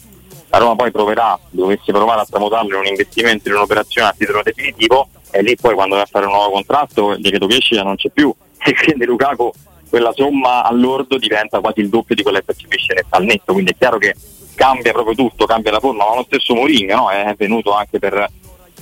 la 0.54 0.60
Roma 0.60 0.76
poi 0.76 0.92
proverà, 0.92 1.36
dovesse 1.50 1.90
provare 1.90 2.20
a 2.20 2.26
tramutarlo 2.26 2.74
in 2.74 2.80
un 2.80 2.86
investimento, 2.86 3.48
in 3.48 3.56
un'operazione 3.56 4.08
a 4.08 4.14
titolo 4.16 4.40
definitivo 4.42 5.08
e 5.32 5.42
lì 5.42 5.56
poi 5.56 5.74
quando 5.74 5.96
va 5.96 6.02
a 6.02 6.06
fare 6.06 6.26
un 6.26 6.32
nuovo 6.32 6.52
contratto 6.52 7.12
il 7.12 7.20
decreto 7.20 7.46
crescita 7.46 7.82
non 7.82 7.96
c'è 7.96 8.10
più. 8.10 8.32
E 8.66 8.72
quindi 8.72 9.04
Lukaku 9.04 9.52
quella 9.90 10.12
somma 10.14 10.64
all'ordo 10.64 11.18
diventa 11.18 11.60
quasi 11.60 11.80
il 11.80 11.90
doppio 11.90 12.14
di 12.14 12.22
quella 12.22 12.38
che 12.38 12.46
percepisce 12.46 13.04
al 13.10 13.24
netto, 13.24 13.52
quindi 13.52 13.72
è 13.72 13.76
chiaro 13.76 13.98
che 13.98 14.14
cambia 14.54 14.92
proprio 14.92 15.14
tutto, 15.14 15.44
cambia 15.44 15.70
la 15.70 15.80
forma, 15.80 16.08
ma 16.08 16.14
lo 16.14 16.24
stesso 16.24 16.54
Mourinho 16.54 16.94
no? 16.94 17.10
è 17.10 17.34
venuto 17.36 17.74
anche 17.74 17.98
per, 17.98 18.26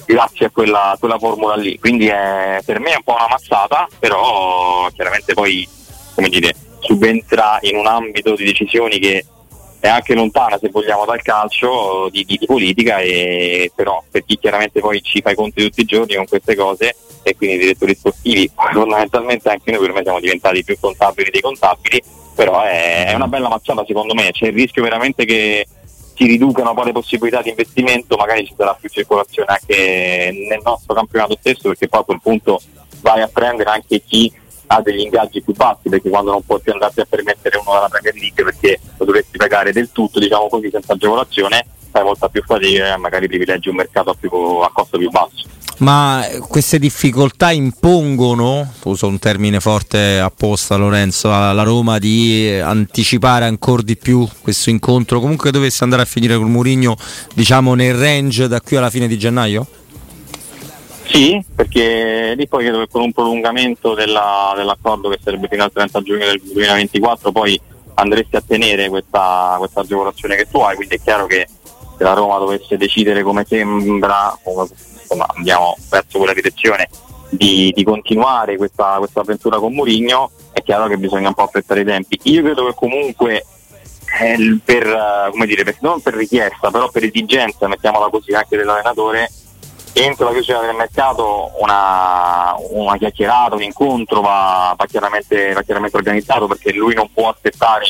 grazie 0.07 0.47
a 0.47 0.51
quella, 0.51 0.97
quella 1.01 1.19
formula 1.19 1.57
lì, 1.57 1.79
quindi 1.79 2.07
è, 2.07 2.61
per 2.65 2.79
me 2.79 2.93
è 2.93 2.97
un 2.97 3.03
po' 3.03 3.15
una 3.15 3.27
mazzata, 3.29 3.89
però 3.99 4.89
chiaramente 4.95 5.35
poi 5.35 5.69
come 6.15 6.29
dire, 6.29 6.55
subentra 6.79 7.59
in 7.63 7.77
un 7.77 7.87
ambito 7.87 8.35
di 8.35 8.45
decisioni 8.45 8.99
che 8.99 9.27
è 9.83 9.89
anche 9.89 10.15
lontana 10.15 10.59
se 10.59 10.69
vogliamo 10.71 11.05
dal 11.05 11.21
calcio 11.23 12.09
di, 12.09 12.23
di, 12.25 12.37
di, 12.37 12.47
politica 12.47 12.99
e 12.99 13.73
però 13.75 14.01
per 14.09 14.25
chi 14.25 14.39
chiaramente 14.39 14.79
poi 14.79 15.03
ci 15.03 15.21
fa 15.21 15.33
i 15.33 15.35
conti 15.35 15.61
tutti 15.65 15.81
i 15.81 15.85
giorni 15.85 16.15
con 16.15 16.27
queste 16.29 16.55
cose 16.55 16.95
e 17.25 17.35
quindi 17.35 17.57
i 17.57 17.59
direttori 17.59 17.93
sportivi 17.97 18.49
fondamentalmente 18.55 19.49
anche 19.49 19.73
noi 19.73 19.81
per 19.81 19.93
me 19.93 20.03
siamo 20.05 20.21
diventati 20.21 20.63
più 20.63 20.77
contabili 20.79 21.31
dei 21.31 21.41
contabili 21.41 22.01
però 22.33 22.63
è, 22.63 23.07
è 23.07 23.15
una 23.15 23.27
bella 23.27 23.49
mazzata 23.49 23.85
secondo 23.85 24.15
me. 24.15 24.31
C'è 24.31 24.47
il 24.47 24.53
rischio 24.53 24.85
veramente 24.85 25.25
che 25.25 25.67
si 26.15 26.27
riducano 26.27 26.75
poi 26.75 26.87
le 26.87 26.93
possibilità 26.93 27.43
di 27.43 27.49
investimento 27.49 28.17
magari 28.17 28.47
ci 28.47 28.55
sarà 28.57 28.75
più 28.75 28.89
circolazione 28.89 29.49
anche 29.51 30.47
nel 30.49 30.61
nostro 30.63 30.95
campionato 30.95 31.37
stesso 31.41 31.69
perché 31.69 31.89
poi 31.89 32.01
a 32.01 32.05
quel 32.05 32.21
punto 32.23 32.61
vai 33.01 33.21
a 33.21 33.27
prendere 33.29 33.71
anche 33.71 34.01
chi 34.07 34.33
ha 34.73 34.81
degli 34.83 35.01
ingaggi 35.01 35.43
più 35.43 35.55
bassi 35.55 35.89
perché 35.89 36.09
quando 36.09 36.31
non 36.31 36.45
puoi 36.45 36.61
più 36.61 36.73
andarti 36.73 37.01
a 37.01 37.07
permettere 37.09 37.59
uno 37.59 37.73
dalla 37.73 37.89
Premier 37.89 38.15
League 38.15 38.45
perché 38.45 38.81
lo 38.97 39.05
dovresti 39.05 39.37
pagare 39.37 39.73
del 39.73 39.91
tutto 39.93 40.19
diciamo 40.19 40.49
così 40.49 40.71
senza 40.71 40.95
agevolazione 40.95 41.67
fai 41.91 42.03
molta 42.05 42.29
più 42.29 42.43
fatica 42.43 42.95
e 42.95 42.97
magari 42.97 43.29
privilegi 43.29 43.69
un 43.69 43.77
mercato 43.77 44.11
a, 44.11 44.17
più, 44.19 44.31
a 44.31 44.71
costo 44.73 44.99
più 44.99 45.11
basso 45.11 45.61
ma 45.79 46.25
queste 46.49 46.79
difficoltà 46.79 47.51
impongono, 47.51 48.73
uso 48.85 49.09
un 49.09 49.19
termine 49.19 49.59
forte 49.59 50.21
apposta 50.21 50.77
Lorenzo, 50.77 51.35
alla 51.35 51.65
Roma 51.65 51.99
di 51.99 52.49
anticipare 52.63 53.47
ancora 53.47 53.83
di 53.83 53.97
più 53.97 54.27
questo 54.43 54.71
incontro, 54.71 55.19
comunque 55.19 55.51
dovesse 55.51 55.83
andare 55.83 56.03
a 56.03 56.05
finire 56.05 56.37
con 56.37 56.53
Mourinho 56.53 56.97
diciamo 57.35 57.75
nel 57.75 57.95
range 57.95 58.47
da 58.47 58.61
qui 58.61 58.77
alla 58.77 58.91
fine 58.91 59.09
di 59.09 59.19
gennaio? 59.19 59.67
Sì, 61.13 61.45
perché 61.55 62.33
lì 62.35 62.49
poi 62.49 62.65
credo 62.65 62.79
che 62.79 62.89
con 62.91 63.03
un 63.03 63.13
prolungamento 63.13 63.93
della, 63.93 64.55
dell'accordo 64.57 65.11
che 65.11 65.19
sarebbe 65.23 65.47
fino 65.47 65.63
al 65.63 65.71
30 65.71 66.01
giugno 66.01 66.25
del 66.25 66.41
2024 66.43 67.31
poi 67.31 67.61
andresti 67.95 68.37
a 68.37 68.43
tenere 68.47 68.89
questa, 68.89 69.57
questa 69.59 69.81
agevolazione 69.81 70.37
che 70.37 70.49
tu 70.51 70.59
hai, 70.61 70.75
quindi 70.75 70.95
è 70.95 71.01
chiaro 71.03 71.27
che 71.27 71.47
se 71.99 72.03
la 72.03 72.15
Roma 72.15 72.39
dovesse 72.39 72.79
decidere 72.79 73.23
come 73.23 73.45
sembra, 73.47 74.35
come, 74.43 74.67
insomma, 75.01 75.27
andiamo 75.37 75.77
verso 75.91 76.17
quella 76.17 76.33
direzione 76.33 76.89
di, 77.29 77.71
di 77.75 77.85
continuare 77.85 78.57
questa, 78.57 78.97
questa, 78.97 79.21
avventura 79.21 79.59
con 79.59 79.75
Mourinho, 79.75 80.31
è 80.53 80.63
chiaro 80.63 80.87
che 80.87 80.97
bisogna 80.97 81.29
un 81.29 81.35
po' 81.35 81.43
affrettare 81.43 81.83
i 81.83 81.85
tempi. 81.85 82.19
Io 82.23 82.43
credo 82.43 82.65
che 82.65 82.75
comunque 82.75 83.45
eh, 84.19 84.59
per, 84.65 85.31
dire, 85.45 85.65
per, 85.65 85.77
non 85.81 86.01
per 86.01 86.15
richiesta, 86.15 86.71
però 86.71 86.89
per 86.89 87.05
esigenza, 87.05 87.69
mettiamola 87.69 88.09
così, 88.09 88.33
anche 88.33 88.57
dell'allenatore, 88.57 89.31
entro 89.93 90.27
la 90.27 90.33
chiusura 90.33 90.61
del 90.61 90.75
mercato 90.75 91.53
una, 91.59 92.55
una 92.71 92.97
chiacchierata, 92.97 93.55
un 93.55 93.63
incontro 93.63 94.21
va, 94.21 94.75
va, 94.77 94.87
chiaramente, 94.87 95.53
va, 95.53 95.63
chiaramente, 95.63 95.97
organizzato 95.97 96.47
perché 96.47 96.73
lui 96.73 96.95
non 96.95 97.11
può 97.13 97.29
aspettare, 97.29 97.85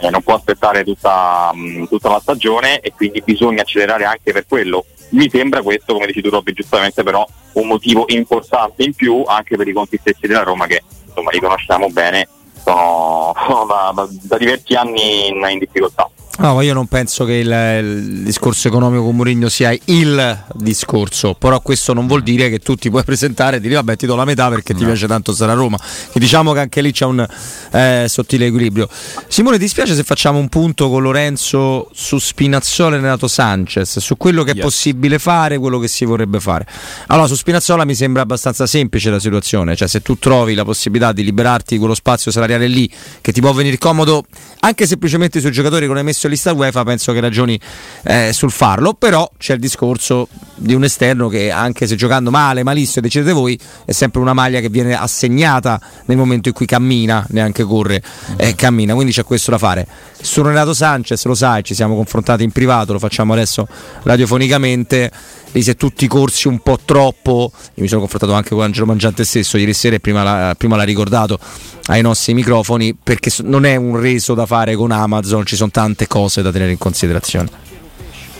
eh, 0.00 0.10
non 0.10 0.22
può 0.22 0.34
aspettare 0.34 0.84
tutta, 0.84 1.50
mh, 1.52 1.86
tutta, 1.86 2.10
la 2.10 2.20
stagione 2.20 2.80
e 2.80 2.92
quindi 2.94 3.22
bisogna 3.22 3.62
accelerare 3.62 4.04
anche 4.04 4.32
per 4.32 4.46
quello. 4.46 4.84
Mi 5.10 5.28
sembra 5.28 5.62
questo, 5.62 5.92
come 5.92 6.06
dici 6.06 6.22
tu 6.22 6.30
Robby 6.30 6.52
giustamente, 6.52 7.02
però 7.02 7.26
un 7.54 7.66
motivo 7.66 8.04
importante 8.08 8.84
in 8.84 8.94
più 8.94 9.24
anche 9.26 9.56
per 9.56 9.66
i 9.66 9.72
conti 9.72 9.98
stessi 9.98 10.28
della 10.28 10.44
Roma 10.44 10.66
che 10.66 10.82
insomma 11.04 11.30
li 11.30 11.40
conosciamo 11.40 11.88
bene, 11.88 12.28
sono, 12.62 13.34
sono 13.46 13.64
da, 13.66 13.92
da, 13.94 14.08
da 14.08 14.36
diversi 14.36 14.74
anni 14.74 15.28
in, 15.28 15.44
in 15.48 15.58
difficoltà. 15.58 16.08
No, 16.40 16.58
io 16.62 16.72
non 16.72 16.86
penso 16.86 17.26
che 17.26 17.34
il, 17.34 17.50
il, 17.82 18.22
discorso 18.22 18.68
economico 18.68 19.04
con 19.04 19.14
Mourinho 19.14 19.50
sia 19.50 19.76
il 19.84 20.44
discorso, 20.54 21.34
però 21.34 21.60
questo 21.60 21.92
non 21.92 22.06
vuol 22.06 22.22
dire 22.22 22.48
che 22.48 22.60
tu 22.60 22.76
ti 22.76 22.88
puoi 22.88 23.04
presentare 23.04 23.58
e 23.58 23.60
dire 23.60 23.74
vabbè 23.74 23.94
ti 23.96 24.06
do 24.06 24.16
la 24.16 24.24
metà 24.24 24.48
perché 24.48 24.72
no. 24.72 24.78
ti 24.78 24.84
piace 24.86 25.06
tanto 25.06 25.34
stare 25.34 25.52
a 25.52 25.54
Roma. 25.54 25.78
E 26.10 26.18
diciamo 26.18 26.54
che 26.54 26.60
anche 26.60 26.80
lì 26.80 26.92
c'è 26.92 27.04
un 27.04 27.26
eh, 27.72 28.06
sottile 28.08 28.46
equilibrio. 28.46 28.88
Simone, 29.28 29.58
ti 29.58 29.68
spiace 29.68 29.94
se 29.94 30.02
facciamo 30.02 30.38
un 30.38 30.48
punto 30.48 30.88
con 30.88 31.02
Lorenzo 31.02 31.90
su 31.92 32.18
Spinazzola 32.18 32.96
e 32.96 33.00
Renato 33.00 33.28
Sanchez, 33.28 33.98
su 33.98 34.16
quello 34.16 34.42
che 34.42 34.52
yes. 34.52 34.60
è 34.60 34.62
possibile 34.62 35.18
fare, 35.18 35.58
quello 35.58 35.78
che 35.78 35.88
si 35.88 36.06
vorrebbe 36.06 36.40
fare. 36.40 36.66
Allora, 37.08 37.26
su 37.26 37.34
Spinazzola 37.34 37.84
mi 37.84 37.94
sembra 37.94 38.22
abbastanza 38.22 38.66
semplice 38.66 39.10
la 39.10 39.20
situazione, 39.20 39.76
cioè 39.76 39.88
se 39.88 40.00
tu 40.00 40.18
trovi 40.18 40.54
la 40.54 40.64
possibilità 40.64 41.12
di 41.12 41.22
liberarti 41.22 41.76
quello 41.76 41.94
spazio 41.94 42.30
salariale 42.30 42.66
lì 42.66 42.90
che 43.20 43.30
ti 43.30 43.42
può 43.42 43.52
venire 43.52 43.76
comodo 43.76 44.24
anche 44.60 44.86
semplicemente 44.86 45.40
sui 45.40 45.52
giocatori 45.52 45.82
che 45.82 45.88
non 45.88 45.98
hai 45.98 46.04
messo 46.04 46.28
lista 46.30 46.52
UEFA 46.52 46.84
penso 46.84 47.12
che 47.12 47.20
ragioni 47.20 47.60
eh, 48.04 48.30
sul 48.32 48.50
farlo, 48.50 48.94
però 48.94 49.30
c'è 49.36 49.54
il 49.54 49.60
discorso 49.60 50.28
di 50.54 50.74
un 50.74 50.84
esterno 50.84 51.28
che 51.28 51.50
anche 51.50 51.86
se 51.86 51.96
giocando 51.96 52.30
male, 52.30 52.62
malissimo, 52.62 53.02
decidete 53.02 53.32
voi, 53.32 53.58
è 53.84 53.92
sempre 53.92 54.20
una 54.20 54.32
maglia 54.32 54.60
che 54.60 54.68
viene 54.68 54.94
assegnata 54.94 55.80
nel 56.06 56.16
momento 56.16 56.48
in 56.48 56.54
cui 56.54 56.66
cammina, 56.66 57.26
neanche 57.30 57.64
corre, 57.64 58.02
eh, 58.36 58.54
cammina, 58.54 58.94
quindi 58.94 59.12
c'è 59.12 59.24
questo 59.24 59.50
da 59.50 59.58
fare. 59.58 59.86
Su 60.20 60.42
Renato 60.42 60.74
Sanchez, 60.74 61.24
lo 61.24 61.34
sai, 61.34 61.62
ci 61.64 61.74
siamo 61.74 61.94
confrontati 61.94 62.44
in 62.44 62.52
privato, 62.52 62.92
lo 62.92 62.98
facciamo 62.98 63.32
adesso 63.32 63.66
radiofonicamente 64.02 65.10
lì 65.52 65.62
si 65.62 65.70
è 65.70 65.76
tutti 65.76 66.06
corsi 66.06 66.48
un 66.48 66.60
po' 66.60 66.78
troppo. 66.84 67.52
Io 67.54 67.82
mi 67.82 67.88
sono 67.88 68.00
confrontato 68.00 68.32
anche 68.32 68.50
con 68.50 68.62
Angelo 68.62 68.86
Mangiante 68.86 69.24
stesso 69.24 69.56
ieri 69.56 69.72
sera 69.74 69.96
e 69.96 70.00
prima, 70.00 70.22
la, 70.22 70.54
prima 70.56 70.76
l'ha 70.76 70.82
ricordato 70.82 71.38
ai 71.86 72.02
nostri 72.02 72.34
microfoni 72.34 72.94
perché 72.94 73.30
non 73.42 73.64
è 73.64 73.76
un 73.76 73.98
reso 73.98 74.34
da 74.34 74.46
fare 74.46 74.74
con 74.74 74.90
Amazon, 74.90 75.44
ci 75.44 75.56
sono 75.56 75.70
tante 75.70 76.06
cose 76.06 76.42
da 76.42 76.52
tenere 76.52 76.72
in 76.72 76.78
considerazione. 76.78 77.68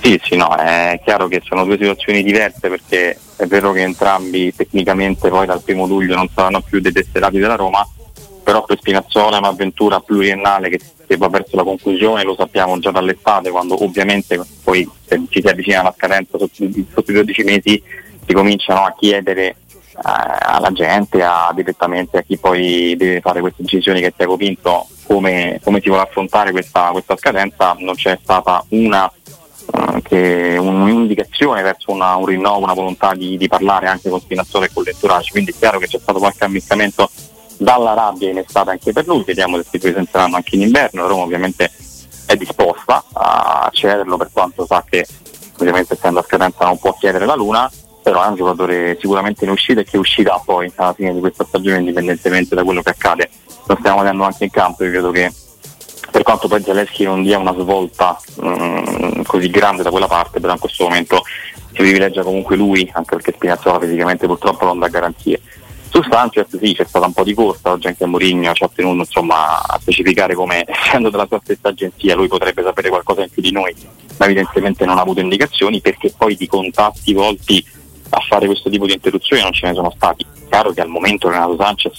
Sì, 0.03 0.19
sì, 0.23 0.37
no, 0.37 0.55
è 0.57 0.99
chiaro 1.05 1.29
che 1.29 1.43
sono 1.45 1.65
due 1.65 1.77
situazioni 1.77 2.23
diverse 2.23 2.69
perché 2.69 3.19
è 3.37 3.47
vero 3.47 3.73
che 3.73 3.83
entrambi 3.83 4.55
tecnicamente 4.55 5.29
poi 5.29 5.47
dal 5.47 5.63
primo 5.63 5.87
luglio 5.87 6.17
non 6.17 6.29
saranno 6.35 6.63
più 6.63 6.81
dei 6.81 6.93
tesserati 6.93 7.39
della 7.39 7.57
Roma, 7.57 7.87
però 8.51 8.65
per 8.65 8.79
Spinazzola 8.79 9.37
è 9.37 9.39
un'avventura 9.39 10.01
pluriennale 10.01 10.71
che 10.71 10.81
si 10.81 11.17
va 11.17 11.29
verso 11.29 11.55
la 11.55 11.63
conclusione, 11.63 12.25
lo 12.25 12.35
sappiamo 12.35 12.77
già 12.81 12.91
dall'estate, 12.91 13.49
quando 13.49 13.81
ovviamente 13.85 14.41
poi 14.65 14.91
ci 15.29 15.41
si 15.41 15.47
avvicina 15.47 15.79
alla 15.79 15.95
scadenza 15.97 16.37
sotto, 16.37 16.65
i 16.65 16.85
12 17.13 17.43
mesi 17.45 17.81
si 18.27 18.33
cominciano 18.33 18.85
a 18.85 18.95
chiedere 18.99 19.47
eh, 19.51 19.57
alla 20.03 20.73
gente, 20.73 21.23
a, 21.23 21.53
direttamente 21.55 22.19
a 22.19 22.23
chi 22.23 22.39
poi 22.39 22.97
deve 22.97 23.21
fare 23.21 23.39
queste 23.39 23.63
decisioni 23.63 24.01
che 24.01 24.13
Tiago 24.17 24.37
Pinto 24.37 24.89
come, 25.07 25.61
come 25.63 25.81
si 25.81 25.89
vuole 25.89 26.03
affrontare 26.03 26.51
questa, 26.51 26.89
questa, 26.91 27.17
scadenza, 27.17 27.77
non 27.79 27.95
c'è 27.95 28.19
stata 28.21 28.65
una 28.71 29.05
uh, 29.05 30.03
che 30.03 30.57
un'indicazione 30.59 31.63
verso 31.63 31.93
una, 31.93 32.17
un 32.17 32.27
rinnovo, 32.27 32.65
una 32.65 32.75
volontà 32.75 33.15
di, 33.15 33.37
di 33.37 33.47
parlare 33.47 33.87
anche 33.87 34.09
con 34.09 34.19
Spinazzola 34.19 34.65
e 34.65 34.71
con 34.73 34.83
l'entourage, 34.83 35.31
quindi 35.31 35.53
è 35.53 35.55
chiaro 35.57 35.79
che 35.79 35.87
c'è 35.87 36.01
stato 36.01 36.19
qualche 36.19 36.43
ammiccamento 36.43 37.09
dalla 37.61 37.93
rabbia 37.93 38.31
in 38.31 38.39
estate 38.39 38.71
anche 38.71 38.93
per 38.93 39.07
lui, 39.07 39.23
vediamo 39.23 39.59
se 39.59 39.67
si 39.71 39.79
presenteranno 39.79 40.37
anche 40.37 40.55
in 40.57 40.63
inverno, 40.63 41.07
Roma 41.07 41.25
ovviamente 41.25 41.71
è 42.25 42.35
disposta 42.35 43.05
a 43.13 43.69
cederlo 43.71 44.17
per 44.17 44.31
quanto 44.33 44.65
sa 44.65 44.83
che 44.89 45.07
ovviamente 45.59 45.93
essendo 45.93 46.21
a 46.21 46.23
scadenza 46.23 46.65
non 46.65 46.79
può 46.79 46.95
chiedere 46.95 47.27
la 47.27 47.35
Luna, 47.35 47.71
però 48.03 48.25
è 48.25 48.29
un 48.29 48.37
giocatore 48.37 48.97
sicuramente 48.99 49.45
in 49.45 49.51
uscita 49.51 49.81
e 49.81 49.85
che 49.85 49.99
uscirà 49.99 50.41
poi 50.43 50.73
alla 50.77 50.95
fine 50.95 51.13
di 51.13 51.21
questa 51.21 51.45
stagione 51.45 51.81
indipendentemente 51.81 52.55
da 52.55 52.65
quello 52.65 52.81
che 52.81 52.91
accade. 52.91 53.29
Lo 53.67 53.77
stiamo 53.79 54.01
vedendo 54.01 54.25
anche 54.25 54.45
in 54.45 54.51
campo, 54.51 54.85
io 54.85 54.91
credo 54.91 55.11
che 55.11 55.31
per 56.11 56.23
quanto 56.23 56.49
poi 56.49 56.63
Zaleschi 56.63 57.05
non 57.05 57.23
dia 57.23 57.39
una 57.39 57.53
svolta 57.53 58.19
mh, 58.37 58.49
mm, 58.49 59.23
così 59.27 59.51
grande 59.51 59.83
da 59.83 59.91
quella 59.91 60.07
parte, 60.07 60.41
però 60.41 60.55
in 60.55 60.59
questo 60.59 60.85
momento 60.85 61.23
si 61.73 61.75
privilegia 61.75 62.23
comunque 62.23 62.57
lui, 62.57 62.91
anche 62.95 63.17
perché 63.17 63.33
Spinazzola 63.33 63.79
fisicamente 63.81 64.27
purtroppo 64.27 64.65
non 64.65 64.79
dà 64.79 64.89
garanzie. 64.89 65.41
Su 65.91 66.01
Sanchez 66.09 66.57
sì, 66.57 66.73
c'è 66.73 66.85
stata 66.85 67.07
un 67.07 67.13
po' 67.13 67.25
di 67.25 67.35
corsa, 67.35 67.73
oggi 67.73 67.89
anche 67.89 68.07
Mourinho 68.07 68.53
ci 68.53 68.63
ha 68.63 68.71
tenuto 68.73 68.99
insomma, 68.99 69.61
a 69.61 69.77
specificare 69.81 70.35
come 70.35 70.65
essendo 70.71 71.11
della 71.11 71.27
sua 71.27 71.41
stessa 71.43 71.69
agenzia 71.69 72.15
lui 72.15 72.29
potrebbe 72.29 72.63
sapere 72.63 72.89
qualcosa 72.89 73.23
in 73.23 73.29
più 73.29 73.43
di 73.43 73.51
noi, 73.51 73.75
ma 74.17 74.27
evidentemente 74.27 74.85
non 74.85 74.99
ha 74.99 75.01
avuto 75.01 75.19
indicazioni 75.19 75.81
perché 75.81 76.15
poi 76.17 76.37
di 76.37 76.47
contatti 76.47 77.13
volti 77.13 77.65
a 78.11 78.21
fare 78.21 78.47
questo 78.47 78.71
tipo 78.71 78.87
di 78.87 78.93
interruzioni 78.93 79.43
non 79.43 79.53
ce 79.53 79.67
ne 79.67 79.75
sono 79.75 79.93
stati. 79.95 80.25
Chiaro 80.49 80.73
che 80.73 80.81
al 80.81 80.89
momento 80.89 81.29
Renato 81.29 81.57
Sanchez 81.59 81.99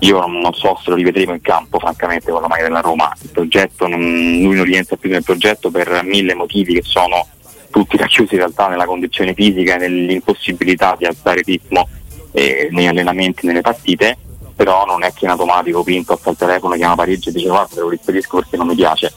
io 0.00 0.26
non 0.26 0.52
so 0.52 0.76
se 0.82 0.90
lo 0.90 0.96
rivedremo 0.96 1.34
in 1.34 1.40
campo 1.40 1.78
francamente 1.78 2.32
con 2.32 2.42
la 2.42 2.48
maglia 2.48 2.64
della 2.64 2.80
Roma, 2.80 3.12
il 3.22 3.30
progetto 3.30 3.86
non, 3.86 4.00
lui 4.00 4.56
non 4.56 4.64
rientra 4.64 4.96
più 4.96 5.08
nel 5.08 5.22
progetto 5.22 5.70
per 5.70 6.02
mille 6.02 6.34
motivi 6.34 6.74
che 6.74 6.82
sono 6.82 7.28
tutti 7.70 7.96
racchiusi 7.96 8.34
in 8.34 8.40
realtà 8.40 8.66
nella 8.66 8.86
condizione 8.86 9.34
fisica 9.34 9.76
e 9.76 9.78
nell'impossibilità 9.78 10.96
di 10.98 11.06
alzare 11.06 11.42
ritmo 11.42 11.88
eh, 12.34 12.68
negli 12.72 12.86
allenamenti, 12.86 13.46
nelle 13.46 13.60
partite, 13.60 14.18
però 14.54 14.84
non 14.84 15.04
è 15.04 15.12
che 15.12 15.24
in 15.24 15.30
automatico 15.30 15.82
Pinto 15.82 16.12
alza 16.12 16.30
il 16.30 16.36
telefono, 16.36 16.74
chiama 16.74 16.96
Parigi 16.96 17.28
e 17.28 17.32
dice 17.32 17.48
guarda 17.48 17.74
te 17.74 17.80
lo 17.80 17.88
rispedisco 17.88 18.38
perché 18.38 18.56
non 18.56 18.66
mi 18.66 18.74
piace. 18.74 19.12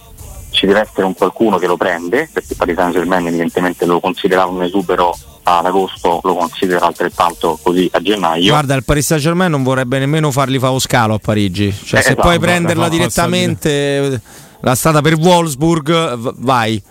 Ci 0.51 0.65
deve 0.65 0.79
essere 0.81 1.03
un 1.05 1.13
qualcuno 1.13 1.57
che 1.57 1.67
lo 1.67 1.77
prende, 1.77 2.29
perché 2.31 2.55
Paris 2.55 2.75
Saint 2.75 2.93
Germain 2.93 3.27
evidentemente 3.27 3.85
lo 3.85 3.99
considerava 3.99 4.49
un 4.49 4.63
esubero 4.63 5.15
ad 5.43 5.65
agosto, 5.65 6.19
lo 6.23 6.35
considera 6.35 6.85
altrettanto 6.85 7.59
così 7.61 7.89
a 7.93 8.01
gennaio. 8.01 8.49
Guarda, 8.49 8.73
il 8.73 8.83
Paris 8.83 9.05
Saint 9.05 9.21
Germain 9.21 9.51
non 9.51 9.63
vorrebbe 9.63 9.99
nemmeno 9.99 10.31
fargli 10.31 10.59
scalo 10.79 11.13
a 11.15 11.19
Parigi. 11.19 11.71
Cioè, 11.71 11.99
Eh, 11.99 12.03
se 12.03 12.09
esatto, 12.11 12.21
puoi 12.21 12.39
prenderla 12.39 12.85
no, 12.85 12.89
direttamente, 12.89 14.21
la 14.61 14.75
strada 14.75 15.01
per 15.01 15.15
Wolfsburg, 15.15 16.33
vai. 16.37 16.81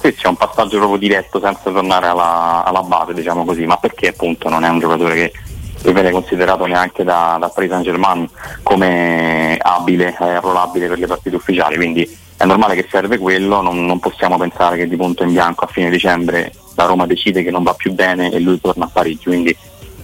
Sì, 0.00 0.14
c'è 0.14 0.28
un 0.28 0.36
passaggio 0.36 0.78
proprio 0.78 0.98
diretto 0.98 1.40
senza 1.40 1.70
tornare 1.70 2.06
alla, 2.06 2.62
alla 2.64 2.82
base, 2.82 3.14
diciamo 3.14 3.44
così, 3.44 3.66
ma 3.66 3.76
perché 3.78 4.08
appunto 4.08 4.48
non 4.48 4.62
è 4.62 4.68
un 4.68 4.78
giocatore 4.78 5.14
che 5.14 5.92
viene 5.92 6.12
considerato 6.12 6.66
neanche 6.66 7.02
da, 7.02 7.36
da 7.40 7.48
Paris 7.48 7.70
Saint 7.70 7.84
Germain 7.84 8.28
come 8.62 9.56
abile, 9.60 10.14
arruolabile 10.16 10.86
per 10.86 10.98
le 10.98 11.06
partite 11.06 11.34
ufficiali, 11.34 11.74
quindi 11.74 12.16
è 12.36 12.44
normale 12.44 12.76
che 12.76 12.86
serve 12.88 13.18
quello, 13.18 13.60
non, 13.60 13.84
non 13.84 13.98
possiamo 13.98 14.38
pensare 14.38 14.76
che 14.76 14.86
di 14.86 14.96
punto 14.96 15.24
in 15.24 15.32
bianco 15.32 15.64
a 15.64 15.68
fine 15.68 15.90
dicembre 15.90 16.52
la 16.76 16.84
Roma 16.84 17.04
decide 17.06 17.42
che 17.42 17.50
non 17.50 17.64
va 17.64 17.74
più 17.74 17.92
bene 17.92 18.30
e 18.30 18.38
lui 18.38 18.60
torna 18.60 18.84
a 18.84 18.90
Parigi, 18.92 19.24
quindi 19.24 19.56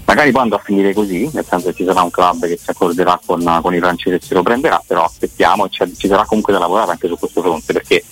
magari 0.04 0.32
poi 0.32 0.42
andrà 0.42 0.56
a 0.56 0.62
finire 0.62 0.92
così, 0.92 1.30
nel 1.32 1.44
senso 1.48 1.68
che 1.68 1.74
ci 1.74 1.84
sarà 1.84 2.02
un 2.02 2.10
club 2.10 2.46
che 2.46 2.58
si 2.60 2.68
accorderà 2.68 3.20
con, 3.24 3.60
con 3.62 3.72
i 3.72 3.78
francesi 3.78 4.16
e 4.16 4.20
se 4.20 4.34
lo 4.34 4.42
prenderà, 4.42 4.82
però 4.84 5.04
aspettiamo 5.04 5.66
e 5.66 5.70
ci 5.70 6.08
sarà 6.08 6.24
comunque 6.24 6.52
da 6.52 6.58
lavorare 6.58 6.90
anche 6.90 7.06
su 7.06 7.16
questo 7.16 7.40
fronte 7.40 7.72
perché 7.72 8.02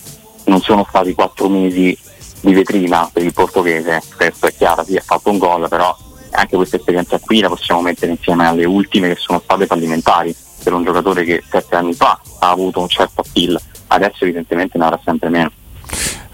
non 0.44 0.60
sono 0.60 0.84
stati 0.88 1.14
quattro 1.14 1.48
mesi 1.48 1.96
di 2.40 2.52
vetrina 2.52 3.08
per 3.12 3.22
il 3.22 3.32
portoghese, 3.32 4.02
questo 4.16 4.46
è 4.46 4.54
chiaro, 4.54 4.84
sì 4.84 4.96
ha 4.96 5.02
fatto 5.04 5.30
un 5.30 5.38
gol, 5.38 5.68
però 5.68 5.96
anche 6.30 6.56
questa 6.56 6.76
esperienza 6.76 7.18
qui 7.18 7.40
la 7.40 7.48
possiamo 7.48 7.82
mettere 7.82 8.12
insieme 8.12 8.46
alle 8.46 8.64
ultime 8.64 9.08
che 9.08 9.16
sono 9.20 9.40
state 9.42 9.66
fallimentari 9.66 10.34
per 10.62 10.72
un 10.72 10.84
giocatore 10.84 11.24
che 11.24 11.42
sette 11.48 11.76
anni 11.76 11.92
fa 11.92 12.20
ha 12.40 12.50
avuto 12.50 12.80
un 12.80 12.88
certo 12.88 13.20
appeal, 13.20 13.60
adesso 13.88 14.24
evidentemente 14.24 14.78
ne 14.78 14.84
avrà 14.84 15.00
sempre 15.04 15.28
meno. 15.28 15.50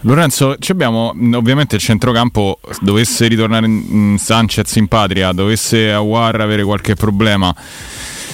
Lorenzo, 0.01 0.55
abbiamo 0.69 1.11
mh, 1.13 1.33
ovviamente 1.33 1.75
il 1.75 1.81
centrocampo, 1.81 2.59
dovesse 2.79 3.27
ritornare 3.27 3.65
in 3.65 4.15
Sanchez 4.17 4.75
in 4.75 4.87
patria, 4.87 5.33
dovesse 5.33 5.91
Aguar 5.91 6.39
avere 6.39 6.63
qualche 6.63 6.95
problema, 6.95 7.53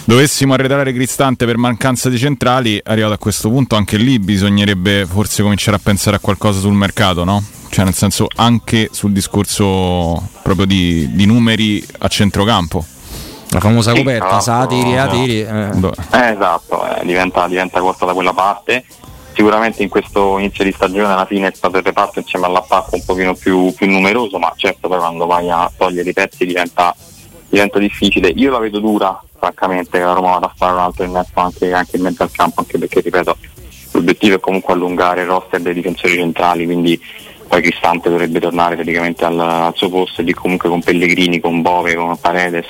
dovessimo 0.05 0.53
arretrare 0.53 0.93
Cristante 0.93 1.45
per 1.45 1.57
mancanza 1.57 2.09
di 2.09 2.17
centrali, 2.17 2.79
arrivato 2.83 3.13
a 3.13 3.17
questo 3.17 3.50
punto 3.50 3.75
anche 3.75 3.97
lì 3.97 4.19
bisognerebbe 4.19 5.05
forse 5.05 5.41
cominciare 5.43 5.77
a 5.77 5.79
pensare 5.83 6.17
a 6.17 6.19
qualcosa 6.19 6.59
sul 6.59 6.74
mercato, 6.74 7.24
no? 7.24 7.43
Cioè 7.69 7.83
nel 7.83 7.93
senso 7.93 8.27
anche 8.35 8.89
sul 8.91 9.12
discorso 9.12 10.29
proprio 10.41 10.65
di, 10.65 11.09
di 11.13 11.25
numeri 11.25 11.85
a 12.00 12.07
centrocampo. 12.07 12.85
La 13.50 13.59
famosa 13.59 13.91
Sì, 13.91 13.97
coperta, 13.97 14.33
no, 14.35 14.39
satiri, 14.39 14.93
no. 14.93 15.01
atiri. 15.01 15.41
eh. 15.41 15.69
Eh, 16.12 16.31
esatto, 16.31 16.85
eh, 16.95 17.05
diventa, 17.05 17.47
diventa 17.47 17.79
corta 17.79 18.05
da 18.05 18.13
quella 18.13 18.33
parte. 18.33 18.85
Sicuramente 19.33 19.83
in 19.83 19.89
questo 19.89 20.38
inizio 20.38 20.63
di 20.63 20.71
stagione 20.71 21.12
alla 21.12 21.25
fine 21.25 21.47
è 21.50 21.53
stato 21.53 21.77
il 21.77 21.83
reparto 21.83 22.19
insieme 22.19 22.45
all'attacco 22.45 22.95
un 22.95 23.03
pochino 23.03 23.33
più, 23.33 23.74
più 23.74 23.89
numeroso, 23.89 24.39
ma 24.39 24.51
certo 24.55 24.88
poi 24.88 24.97
quando 24.97 25.25
vai 25.25 25.50
a 25.50 25.69
togliere 25.75 26.09
i 26.09 26.13
pezzi 26.13 26.45
diventa, 26.45 26.95
diventa 27.50 27.77
difficile. 27.79 28.29
Io 28.29 28.51
la 28.51 28.59
vedo 28.59 28.79
dura, 28.79 29.21
francamente, 29.46 30.00
la 30.00 30.14
Roma 30.14 30.32
vada 30.32 30.48
a 30.48 30.54
fare 30.56 30.74
un 30.74 30.80
altro 30.80 31.04
innesto 31.04 31.40
anche, 31.40 31.72
anche 31.72 31.98
in 31.98 32.04
mezzo 32.04 32.24
al 32.24 32.32
campo, 32.32 32.62
anche 32.62 32.78
perché 32.78 33.02
ripeto, 33.02 33.38
l'obiettivo 33.92 34.36
è 34.36 34.40
comunque 34.40 34.74
allungare 34.74 35.22
il 35.22 35.28
roster 35.28 35.62
dei 35.62 35.74
difensori 35.74 36.16
centrali, 36.16 36.66
quindi 36.66 37.00
poi 37.48 37.62
Cristante 37.62 38.10
dovrebbe 38.10 38.40
tornare 38.40 38.75
praticamente 38.75 39.24
al, 39.24 39.40
al 39.40 39.74
suo 39.75 39.90
posto 39.90 40.22
e 40.22 40.24
lì 40.24 40.34
comunque 40.34 40.70
con 40.70 40.82
Pellegrini, 40.82 41.40
con 41.40 41.62
Bove, 41.62 41.94
con 41.94 42.18
Paredes 42.20 42.66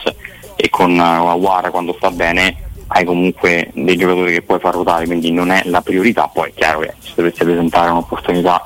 e 0.55 0.69
con 0.69 0.97
uh, 0.97 1.27
Aguara 1.27 1.69
quando 1.69 1.93
sta 1.97 2.11
bene 2.11 2.63
hai 2.87 3.03
comunque 3.03 3.71
dei 3.73 3.97
giocatori 3.97 4.33
che 4.33 4.41
puoi 4.41 4.59
far 4.59 4.73
ruotare, 4.73 5.05
quindi 5.05 5.31
non 5.31 5.49
è 5.49 5.63
la 5.65 5.81
priorità, 5.81 6.29
poi 6.31 6.49
è 6.49 6.53
chiaro 6.53 6.79
che 6.79 6.93
se 6.99 7.13
dovesse 7.15 7.43
presentare 7.43 7.89
un'opportunità 7.89 8.63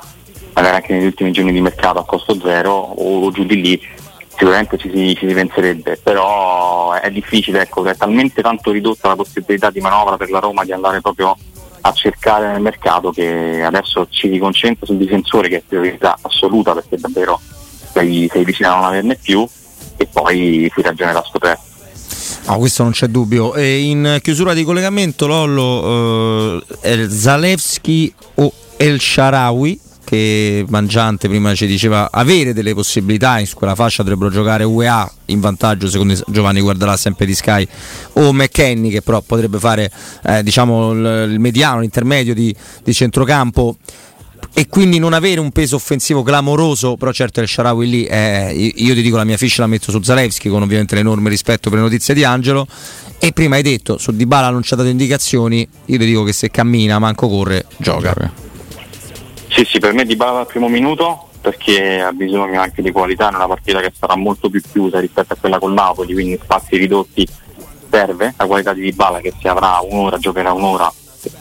magari 0.52 0.76
anche 0.76 0.92
negli 0.92 1.06
ultimi 1.06 1.32
giorni 1.32 1.52
di 1.52 1.60
mercato 1.60 2.00
a 2.00 2.04
costo 2.04 2.38
zero 2.38 2.72
o 2.72 3.30
giù 3.30 3.44
di 3.44 3.60
lì 3.62 3.80
sicuramente 4.40 4.78
ci 4.78 4.90
si, 4.90 5.14
ci 5.18 5.28
si 5.28 5.34
penserebbe, 5.34 6.00
però 6.02 6.92
è 6.92 7.10
difficile, 7.10 7.60
ecco, 7.60 7.84
è 7.84 7.94
talmente 7.94 8.40
tanto 8.40 8.70
ridotta 8.70 9.08
la 9.08 9.16
possibilità 9.16 9.70
di 9.70 9.80
manovra 9.80 10.16
per 10.16 10.30
la 10.30 10.38
Roma 10.38 10.64
di 10.64 10.72
andare 10.72 11.02
proprio 11.02 11.36
a 11.82 11.92
cercare 11.92 12.50
nel 12.50 12.62
mercato 12.62 13.10
che 13.10 13.62
adesso 13.62 14.06
ci 14.08 14.30
si 14.30 14.38
concentra 14.38 14.86
sul 14.86 14.96
difensore 14.96 15.48
che 15.48 15.56
è 15.58 15.62
priorità 15.66 16.16
assoluta 16.22 16.72
perché 16.72 16.96
davvero 16.96 17.38
sei, 17.92 18.28
sei 18.32 18.44
vicino 18.44 18.70
a 18.70 18.76
non 18.76 18.84
averne 18.84 19.16
più 19.16 19.46
e 19.96 20.06
poi 20.06 20.70
si 20.74 20.82
ragionerà 20.82 21.22
sto 21.22 21.38
presto. 21.38 21.68
No, 22.46 22.56
questo 22.56 22.82
non 22.82 22.92
c'è 22.92 23.08
dubbio. 23.08 23.54
E 23.54 23.80
in 23.82 24.20
chiusura 24.22 24.54
di 24.54 24.64
collegamento, 24.64 25.26
Lollo, 25.26 26.62
eh, 26.80 27.10
Zalewski 27.10 28.12
o 28.36 28.50
El 28.78 29.00
Sharawi, 29.00 29.78
che 30.10 30.64
Mangiante 30.66 31.28
prima 31.28 31.54
ci 31.54 31.68
diceva 31.68 32.08
avere 32.10 32.52
delle 32.52 32.74
possibilità 32.74 33.38
in 33.38 33.46
quella 33.54 33.76
fascia 33.76 34.02
dovrebbero 34.02 34.28
giocare 34.28 34.64
UEA 34.64 35.08
in 35.26 35.38
vantaggio 35.38 35.88
secondo 35.88 36.20
Giovanni 36.26 36.60
Guardalà 36.60 36.96
sempre 36.96 37.26
di 37.26 37.34
Sky 37.36 37.64
o 38.14 38.32
McKenny 38.32 38.90
che 38.90 39.02
però 39.02 39.20
potrebbe 39.20 39.60
fare 39.60 39.88
eh, 40.24 40.42
diciamo 40.42 40.90
il, 40.90 41.38
mediano, 41.38 41.78
l'intermedio 41.78 42.34
di, 42.34 42.52
di 42.82 42.92
centrocampo. 42.92 43.76
E 44.52 44.66
quindi 44.68 44.98
non 44.98 45.12
avere 45.12 45.38
un 45.38 45.52
peso 45.52 45.76
offensivo 45.76 46.22
clamoroso, 46.22 46.96
però 46.96 47.12
certo 47.12 47.40
il 47.40 47.46
Sharawi 47.46 47.88
lì, 47.88 48.04
è, 48.04 48.50
io 48.52 48.94
ti 48.94 49.02
dico 49.02 49.16
la 49.16 49.24
mia 49.24 49.36
ficha 49.36 49.60
la 49.60 49.68
metto 49.68 49.92
su 49.92 50.02
Zalewski 50.02 50.48
con 50.48 50.62
ovviamente 50.62 50.96
l'enorme 50.96 51.28
rispetto 51.28 51.68
per 51.68 51.78
le 51.78 51.84
notizie 51.84 52.14
di 52.14 52.24
Angelo. 52.24 52.66
E 53.18 53.32
prima 53.32 53.56
hai 53.56 53.62
detto 53.62 53.96
su 53.98 54.10
Dybala 54.10 54.50
non 54.50 54.62
ci 54.62 54.72
ha 54.72 54.76
dato 54.76 54.88
indicazioni, 54.88 55.68
io 55.84 55.98
ti 55.98 56.04
dico 56.04 56.24
che 56.24 56.32
se 56.32 56.50
cammina, 56.50 56.98
manco 56.98 57.28
corre, 57.28 57.66
gioca. 57.76 58.39
Sì, 59.50 59.64
sì, 59.64 59.78
per 59.80 59.92
me 59.92 60.04
Di 60.04 60.14
Bala 60.14 60.38
dal 60.38 60.46
primo 60.46 60.68
minuto 60.68 61.28
perché 61.40 62.00
ha 62.00 62.12
bisogno 62.12 62.60
anche 62.60 62.82
di 62.82 62.92
qualità 62.92 63.28
in 63.28 63.34
una 63.34 63.48
partita 63.48 63.80
che 63.80 63.92
sarà 63.98 64.14
molto 64.14 64.48
più 64.48 64.60
chiusa 64.60 65.00
rispetto 65.00 65.32
a 65.32 65.36
quella 65.36 65.58
con 65.58 65.72
Napoli, 65.72 66.12
quindi 66.12 66.38
spazi 66.40 66.76
ridotti 66.76 67.26
serve. 67.90 68.34
La 68.36 68.46
qualità 68.46 68.72
di 68.72 68.82
Dybala 68.82 69.20
che 69.20 69.32
se 69.40 69.48
avrà 69.48 69.80
un'ora 69.82 70.18
giocherà 70.18 70.52
un'ora 70.52 70.92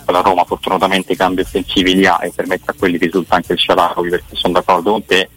la 0.07 0.21
Roma 0.21 0.43
fortunatamente 0.43 1.15
cambi 1.15 1.41
offensivi 1.41 1.93
li 1.93 2.05
ha 2.05 2.19
e 2.21 2.31
permette 2.35 2.71
a 2.71 2.75
quelli 2.77 2.97
risulta 2.97 3.35
anche 3.35 3.53
il 3.53 3.59
Sharawi 3.59 4.09
perché 4.09 4.35
sono 4.35 4.53
d'accordo 4.53 4.91
con 4.91 5.05
te. 5.05 5.29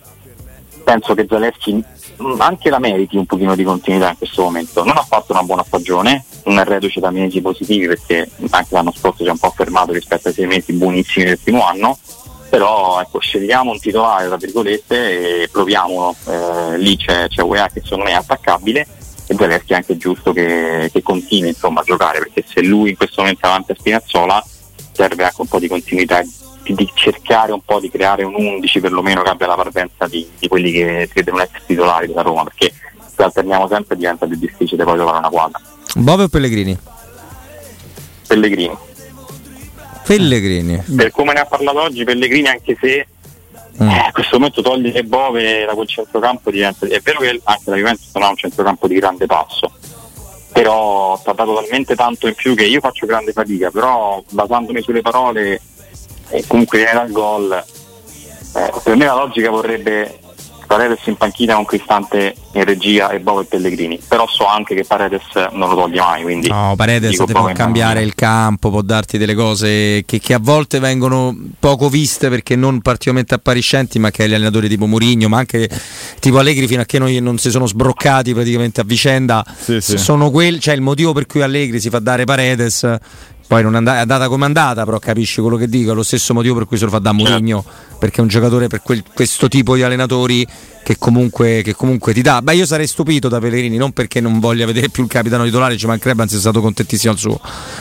Penso 0.83 1.15
che 1.15 1.27
Zaleschi 1.29 1.75
mh, 1.75 2.35
anche 2.39 2.71
la 2.71 2.79
meriti 2.79 3.17
un 3.17 3.27
pochino 3.27 3.55
di 3.55 3.65
continuità 3.65 4.09
in 4.09 4.17
questo 4.17 4.43
momento. 4.43 4.83
Non 4.83 4.97
ha 4.97 5.05
fatto 5.05 5.33
una 5.33 5.43
buona 5.43 5.65
stagione 5.65 6.25
non 6.45 6.59
è 6.59 6.65
reduce 6.65 6.99
da 6.99 7.11
mesi 7.11 7.41
positivi 7.41 7.87
perché 7.87 8.29
anche 8.51 8.75
l'anno 8.75 8.93
scorso 8.93 9.23
si 9.23 9.29
è 9.29 9.31
un 9.31 9.39
po' 9.39 9.53
fermato 9.55 9.93
rispetto 9.93 10.29
ai 10.29 10.35
sei 10.35 10.47
mesi 10.47 10.73
buonissimi 10.73 11.27
del 11.27 11.39
primo 11.39 11.65
anno 11.65 11.99
però 12.53 13.01
ecco, 13.01 13.19
scegliamo 13.19 13.71
un 13.71 13.81
titolare 13.81 14.27
tra 14.27 14.37
virgolette 14.37 15.45
e 15.45 15.49
proviamolo 15.49 16.15
eh, 16.27 16.77
lì 16.77 16.99
c'è, 16.99 17.27
c'è 17.29 17.41
UEA 17.41 17.71
che 17.73 17.81
secondo 17.83 18.05
me 18.05 18.11
è 18.11 18.17
attaccabile 18.17 18.87
e 19.27 19.35
Zaleschi 19.35 19.73
è 19.73 19.77
anche 19.77 19.97
giusto 19.97 20.35
che, 20.35 20.91
che 20.93 21.01
continui 21.01 21.49
insomma, 21.49 21.81
a 21.81 21.85
giocare 21.85 22.19
perché 22.19 22.45
se 22.47 22.63
lui 22.63 22.91
in 22.91 22.97
questo 22.99 23.23
momento 23.23 23.47
è 23.47 23.49
avanti 23.49 23.73
a 23.73 23.75
Spinazzola 23.79 24.45
serve 24.93 25.25
anche 25.25 25.41
un 25.41 25.47
po' 25.47 25.59
di 25.59 25.67
continuità 25.67 26.21
di, 26.21 26.75
di 26.75 26.91
cercare 26.93 27.53
un 27.53 27.65
po' 27.65 27.81
di 27.81 27.91
creare 27.91 28.23
un 28.23 28.35
11 28.35 28.81
perlomeno 28.81 29.23
che 29.23 29.31
abbia 29.31 29.47
la 29.47 29.55
parvenza 29.55 30.07
di, 30.07 30.29
di 30.39 30.47
quelli 30.47 30.73
che, 30.73 31.09
che 31.11 31.25
devono 31.25 31.45
essere 31.45 31.63
titolari 31.65 32.07
della 32.07 32.21
Roma 32.21 32.45
perché 32.45 32.71
se 33.17 33.23
alterniamo 33.23 33.67
sempre 33.67 33.97
diventa 33.97 34.27
più 34.27 34.37
difficile 34.37 34.85
poi 34.85 34.97
trovare 34.97 35.17
una 35.17 35.31
quadra 35.31 35.59
Bove 35.95 36.25
o 36.25 36.29
Pellegrini? 36.29 36.79
Pellegrini 38.27 38.77
Pellegrini. 40.17 40.83
per 40.97 41.11
come 41.11 41.33
ne 41.33 41.41
ha 41.41 41.47
parlato 41.47 41.81
oggi 41.81 42.05
Pellegrini 42.05 42.49
anche 42.49 42.77
se 42.81 43.07
Mm. 43.81 43.89
eh, 43.89 43.99
a 44.01 44.13
questo 44.13 44.37
momento 44.37 44.61
togliere 44.61 45.03
Bove 45.03 45.65
da 45.65 45.73
quel 45.73 45.89
centrocampo 45.89 46.51
diventa 46.51 46.87
è 46.87 47.01
vero 47.01 47.21
che 47.21 47.41
anche 47.43 47.71
la 47.71 47.77
Juventus 47.77 48.11
non 48.13 48.25
ha 48.25 48.29
un 48.29 48.37
centrocampo 48.37 48.87
di 48.87 48.97
grande 48.97 49.25
passo 49.25 49.73
però 50.53 51.19
ti 51.19 51.31
ha 51.31 51.33
dato 51.33 51.55
talmente 51.55 51.95
tanto 51.97 52.27
in 52.29 52.35
più 52.35 52.55
che 52.55 52.65
io 52.67 52.81
faccio 52.81 53.07
grande 53.07 53.33
fatica 53.33 53.71
però 53.71 54.23
basandomi 54.29 54.83
sulle 54.83 55.01
parole 55.01 55.59
e 56.29 56.45
comunque 56.47 56.79
viene 56.81 56.93
dal 56.93 57.11
gol 57.13 57.51
eh, 57.51 58.73
per 58.85 58.95
me 58.95 59.07
la 59.07 59.15
logica 59.15 59.49
vorrebbe 59.49 60.19
Paredes 60.77 61.07
in 61.07 61.17
panchina 61.17 61.55
con 61.55 61.65
Cristante 61.65 62.35
in 62.55 62.65
regia 62.65 63.11
e 63.11 63.21
Bove 63.21 63.43
e 63.43 63.45
Pellegrini 63.47 63.99
però 64.07 64.27
so 64.29 64.47
anche 64.47 64.75
che 64.75 64.85
Paredes 64.85 65.23
non 65.53 65.69
lo 65.69 65.75
toglie 65.75 66.01
mai 66.01 66.23
quindi 66.23 66.49
No, 66.49 66.75
Paredes 66.77 67.17
ti 67.17 67.33
può 67.33 67.45
cambiare 67.53 67.95
panchina. 67.95 68.01
il 68.01 68.15
campo, 68.15 68.71
può 68.71 68.83
darti 68.83 69.19
delle 69.19 69.35
cose 69.35 70.03
che, 70.07 70.19
che 70.21 70.35
a 70.35 70.39
volte 70.41 70.79
vengono 70.79 71.37
poco 71.59 71.89
viste 71.89 72.29
perché 72.29 72.57
non 72.57 72.81
particolarmente 72.81 73.35
appariscenti, 73.35 73.99
ma 73.99 74.11
che 74.11 74.29
gli 74.29 74.35
allenatori 74.35 74.69
tipo 74.69 74.87
Mourinho, 74.87 75.29
ma 75.29 75.39
anche 75.39 75.69
tipo 76.21 76.39
Allegri 76.39 76.67
fino 76.67 76.83
a 76.83 76.85
che 76.85 76.99
non, 76.99 77.11
non 77.21 77.39
si 77.39 77.51
sono 77.51 77.67
sbroccati 77.67 78.33
praticamente 78.35 78.81
a 78.81 78.85
vicenda, 78.85 79.45
Sì, 79.59 79.81
sì. 79.81 79.99
sono 79.99 80.31
quelli, 80.31 80.61
cioè 80.61 80.75
il 80.75 80.81
motivo 80.81 81.13
per 81.13 81.27
cui 81.27 81.43
Allegri 81.43 81.81
si 81.81 81.91
fa 81.91 81.99
dare 81.99 82.25
Paredes 82.25 82.87
poi 83.53 83.63
non 83.63 83.75
è 83.75 83.77
andata 83.77 84.29
come 84.29 84.45
è 84.45 84.47
andata, 84.47 84.85
però 84.85 84.99
capisci 84.99 85.43
quello 85.43 85.59
che 85.59 85.69
dico, 85.69 85.93
è 85.93 85.95
lo 85.95 86.03
stesso 86.03 86.33
motivo 86.33 86.55
per 86.55 86.65
cui 86.65 86.79
se 86.79 86.87
lo 86.87 86.91
fa 86.91 87.01
da 87.01 87.13
Mourinho, 87.13 87.63
perché 87.99 88.17
è 88.17 88.21
un 88.23 88.29
giocatore 88.29 88.67
per 88.67 88.81
quel, 88.81 89.05
questo 89.13 89.47
tipo 89.49 89.75
di 89.75 89.83
allenatori 89.83 90.47
che 90.83 90.97
comunque, 90.99 91.63
che 91.63 91.75
comunque, 91.75 92.13
ti 92.13 92.23
dà. 92.23 92.43
Beh, 92.43 92.55
io 92.55 92.67
sarei 92.67 92.87
stupito 92.87 93.29
da 93.29 93.39
Pellegrini, 93.39 93.77
non 93.77 93.93
perché 93.93 94.21
non 94.21 94.41
voglia 94.41 94.67
vedere 94.67 94.89
più 94.89 95.05
il 95.05 95.09
capitano 95.09 95.45
titolare, 95.45 95.77
ci 95.77 95.87
mancherebbe, 95.87 96.23
anzi 96.23 96.37
è 96.37 96.39
stato 96.39 96.61
contentissimo 96.61 97.13
al 97.13 97.19
suo 97.19 97.41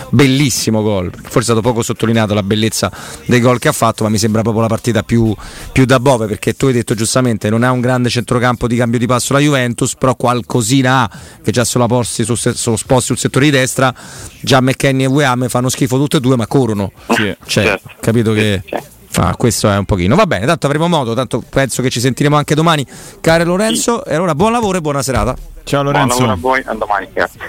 bellissimo 0.10 0.82
gol. 0.82 1.10
Forse 1.12 1.40
è 1.40 1.44
stato 1.44 1.62
poco 1.62 1.82
sottolineato 1.82 2.34
la 2.34 2.44
bellezza 2.44 2.92
dei 3.26 3.40
gol 3.40 3.58
che 3.58 3.70
ha 3.70 3.72
fatto, 3.72 4.04
ma 4.04 4.10
mi 4.10 4.18
sembra 4.18 4.42
proprio 4.42 4.62
la 4.62 4.70
partita 4.70 5.04
più, 5.04 5.34
più 5.72 5.86
da 5.86 6.00
Bove, 6.00 6.28
perché 6.28 6.54
tu 6.54 6.68
hai 6.68 6.74
detto 6.74 6.94
giustamente 6.94 7.50
non 7.50 7.64
ha 7.64 7.72
un 7.72 7.82
grande 7.82 8.10
centrocampo 8.10 8.68
di 8.68 8.76
cambio 8.76 9.00
di 9.00 9.08
passo 9.08 9.34
la 9.34 9.40
Juventus, 9.40 9.96
però 9.96 10.16
qualcosina 10.16 11.04
ha, 11.04 11.20
che 11.42 11.52
già 11.52 11.64
solo 11.64 11.88
posti 11.88 12.24
sul, 12.24 12.38
solo 12.38 12.76
sposti 12.76 13.06
sul 13.06 13.18
settore 13.18 13.46
di 13.46 13.52
destra, 13.52 13.94
già 14.42 14.62
McKenny 14.62 15.04
e 15.04 15.08
Weame 15.08 15.50
fanno 15.50 15.61
schifo 15.70 15.98
tutte 15.98 16.18
e 16.18 16.20
due, 16.20 16.36
ma 16.36 16.48
corrono. 16.48 16.92
Sì. 17.10 17.36
Cioè, 17.46 17.64
certo. 17.64 17.90
capito 18.00 18.34
che... 18.34 18.62
Ah, 19.16 19.36
questo 19.36 19.70
è 19.70 19.76
un 19.76 19.84
pochino. 19.84 20.16
Va 20.16 20.26
bene, 20.26 20.46
tanto 20.46 20.68
avremo 20.68 20.88
modo, 20.88 21.14
tanto 21.14 21.44
penso 21.48 21.82
che 21.82 21.90
ci 21.90 22.00
sentiremo 22.00 22.38
anche 22.38 22.56
domani. 22.56 22.86
Caro 23.20 23.44
Lorenzo, 23.44 24.02
sì. 24.06 24.10
e 24.10 24.16
allora 24.16 24.34
buon 24.36 24.54
lavoro 24.54 24.78
e 24.78 24.82
buona 24.82 25.04
serata. 25.04 25.36
Ciao 25.64 25.84
Lorenzo. 25.84 26.16
Buon 26.16 26.28
lavoro 26.30 26.54
a 26.54 26.62
voi, 26.62 26.64
a 26.66 26.76
domani, 26.76 27.08
grazie. 27.12 27.40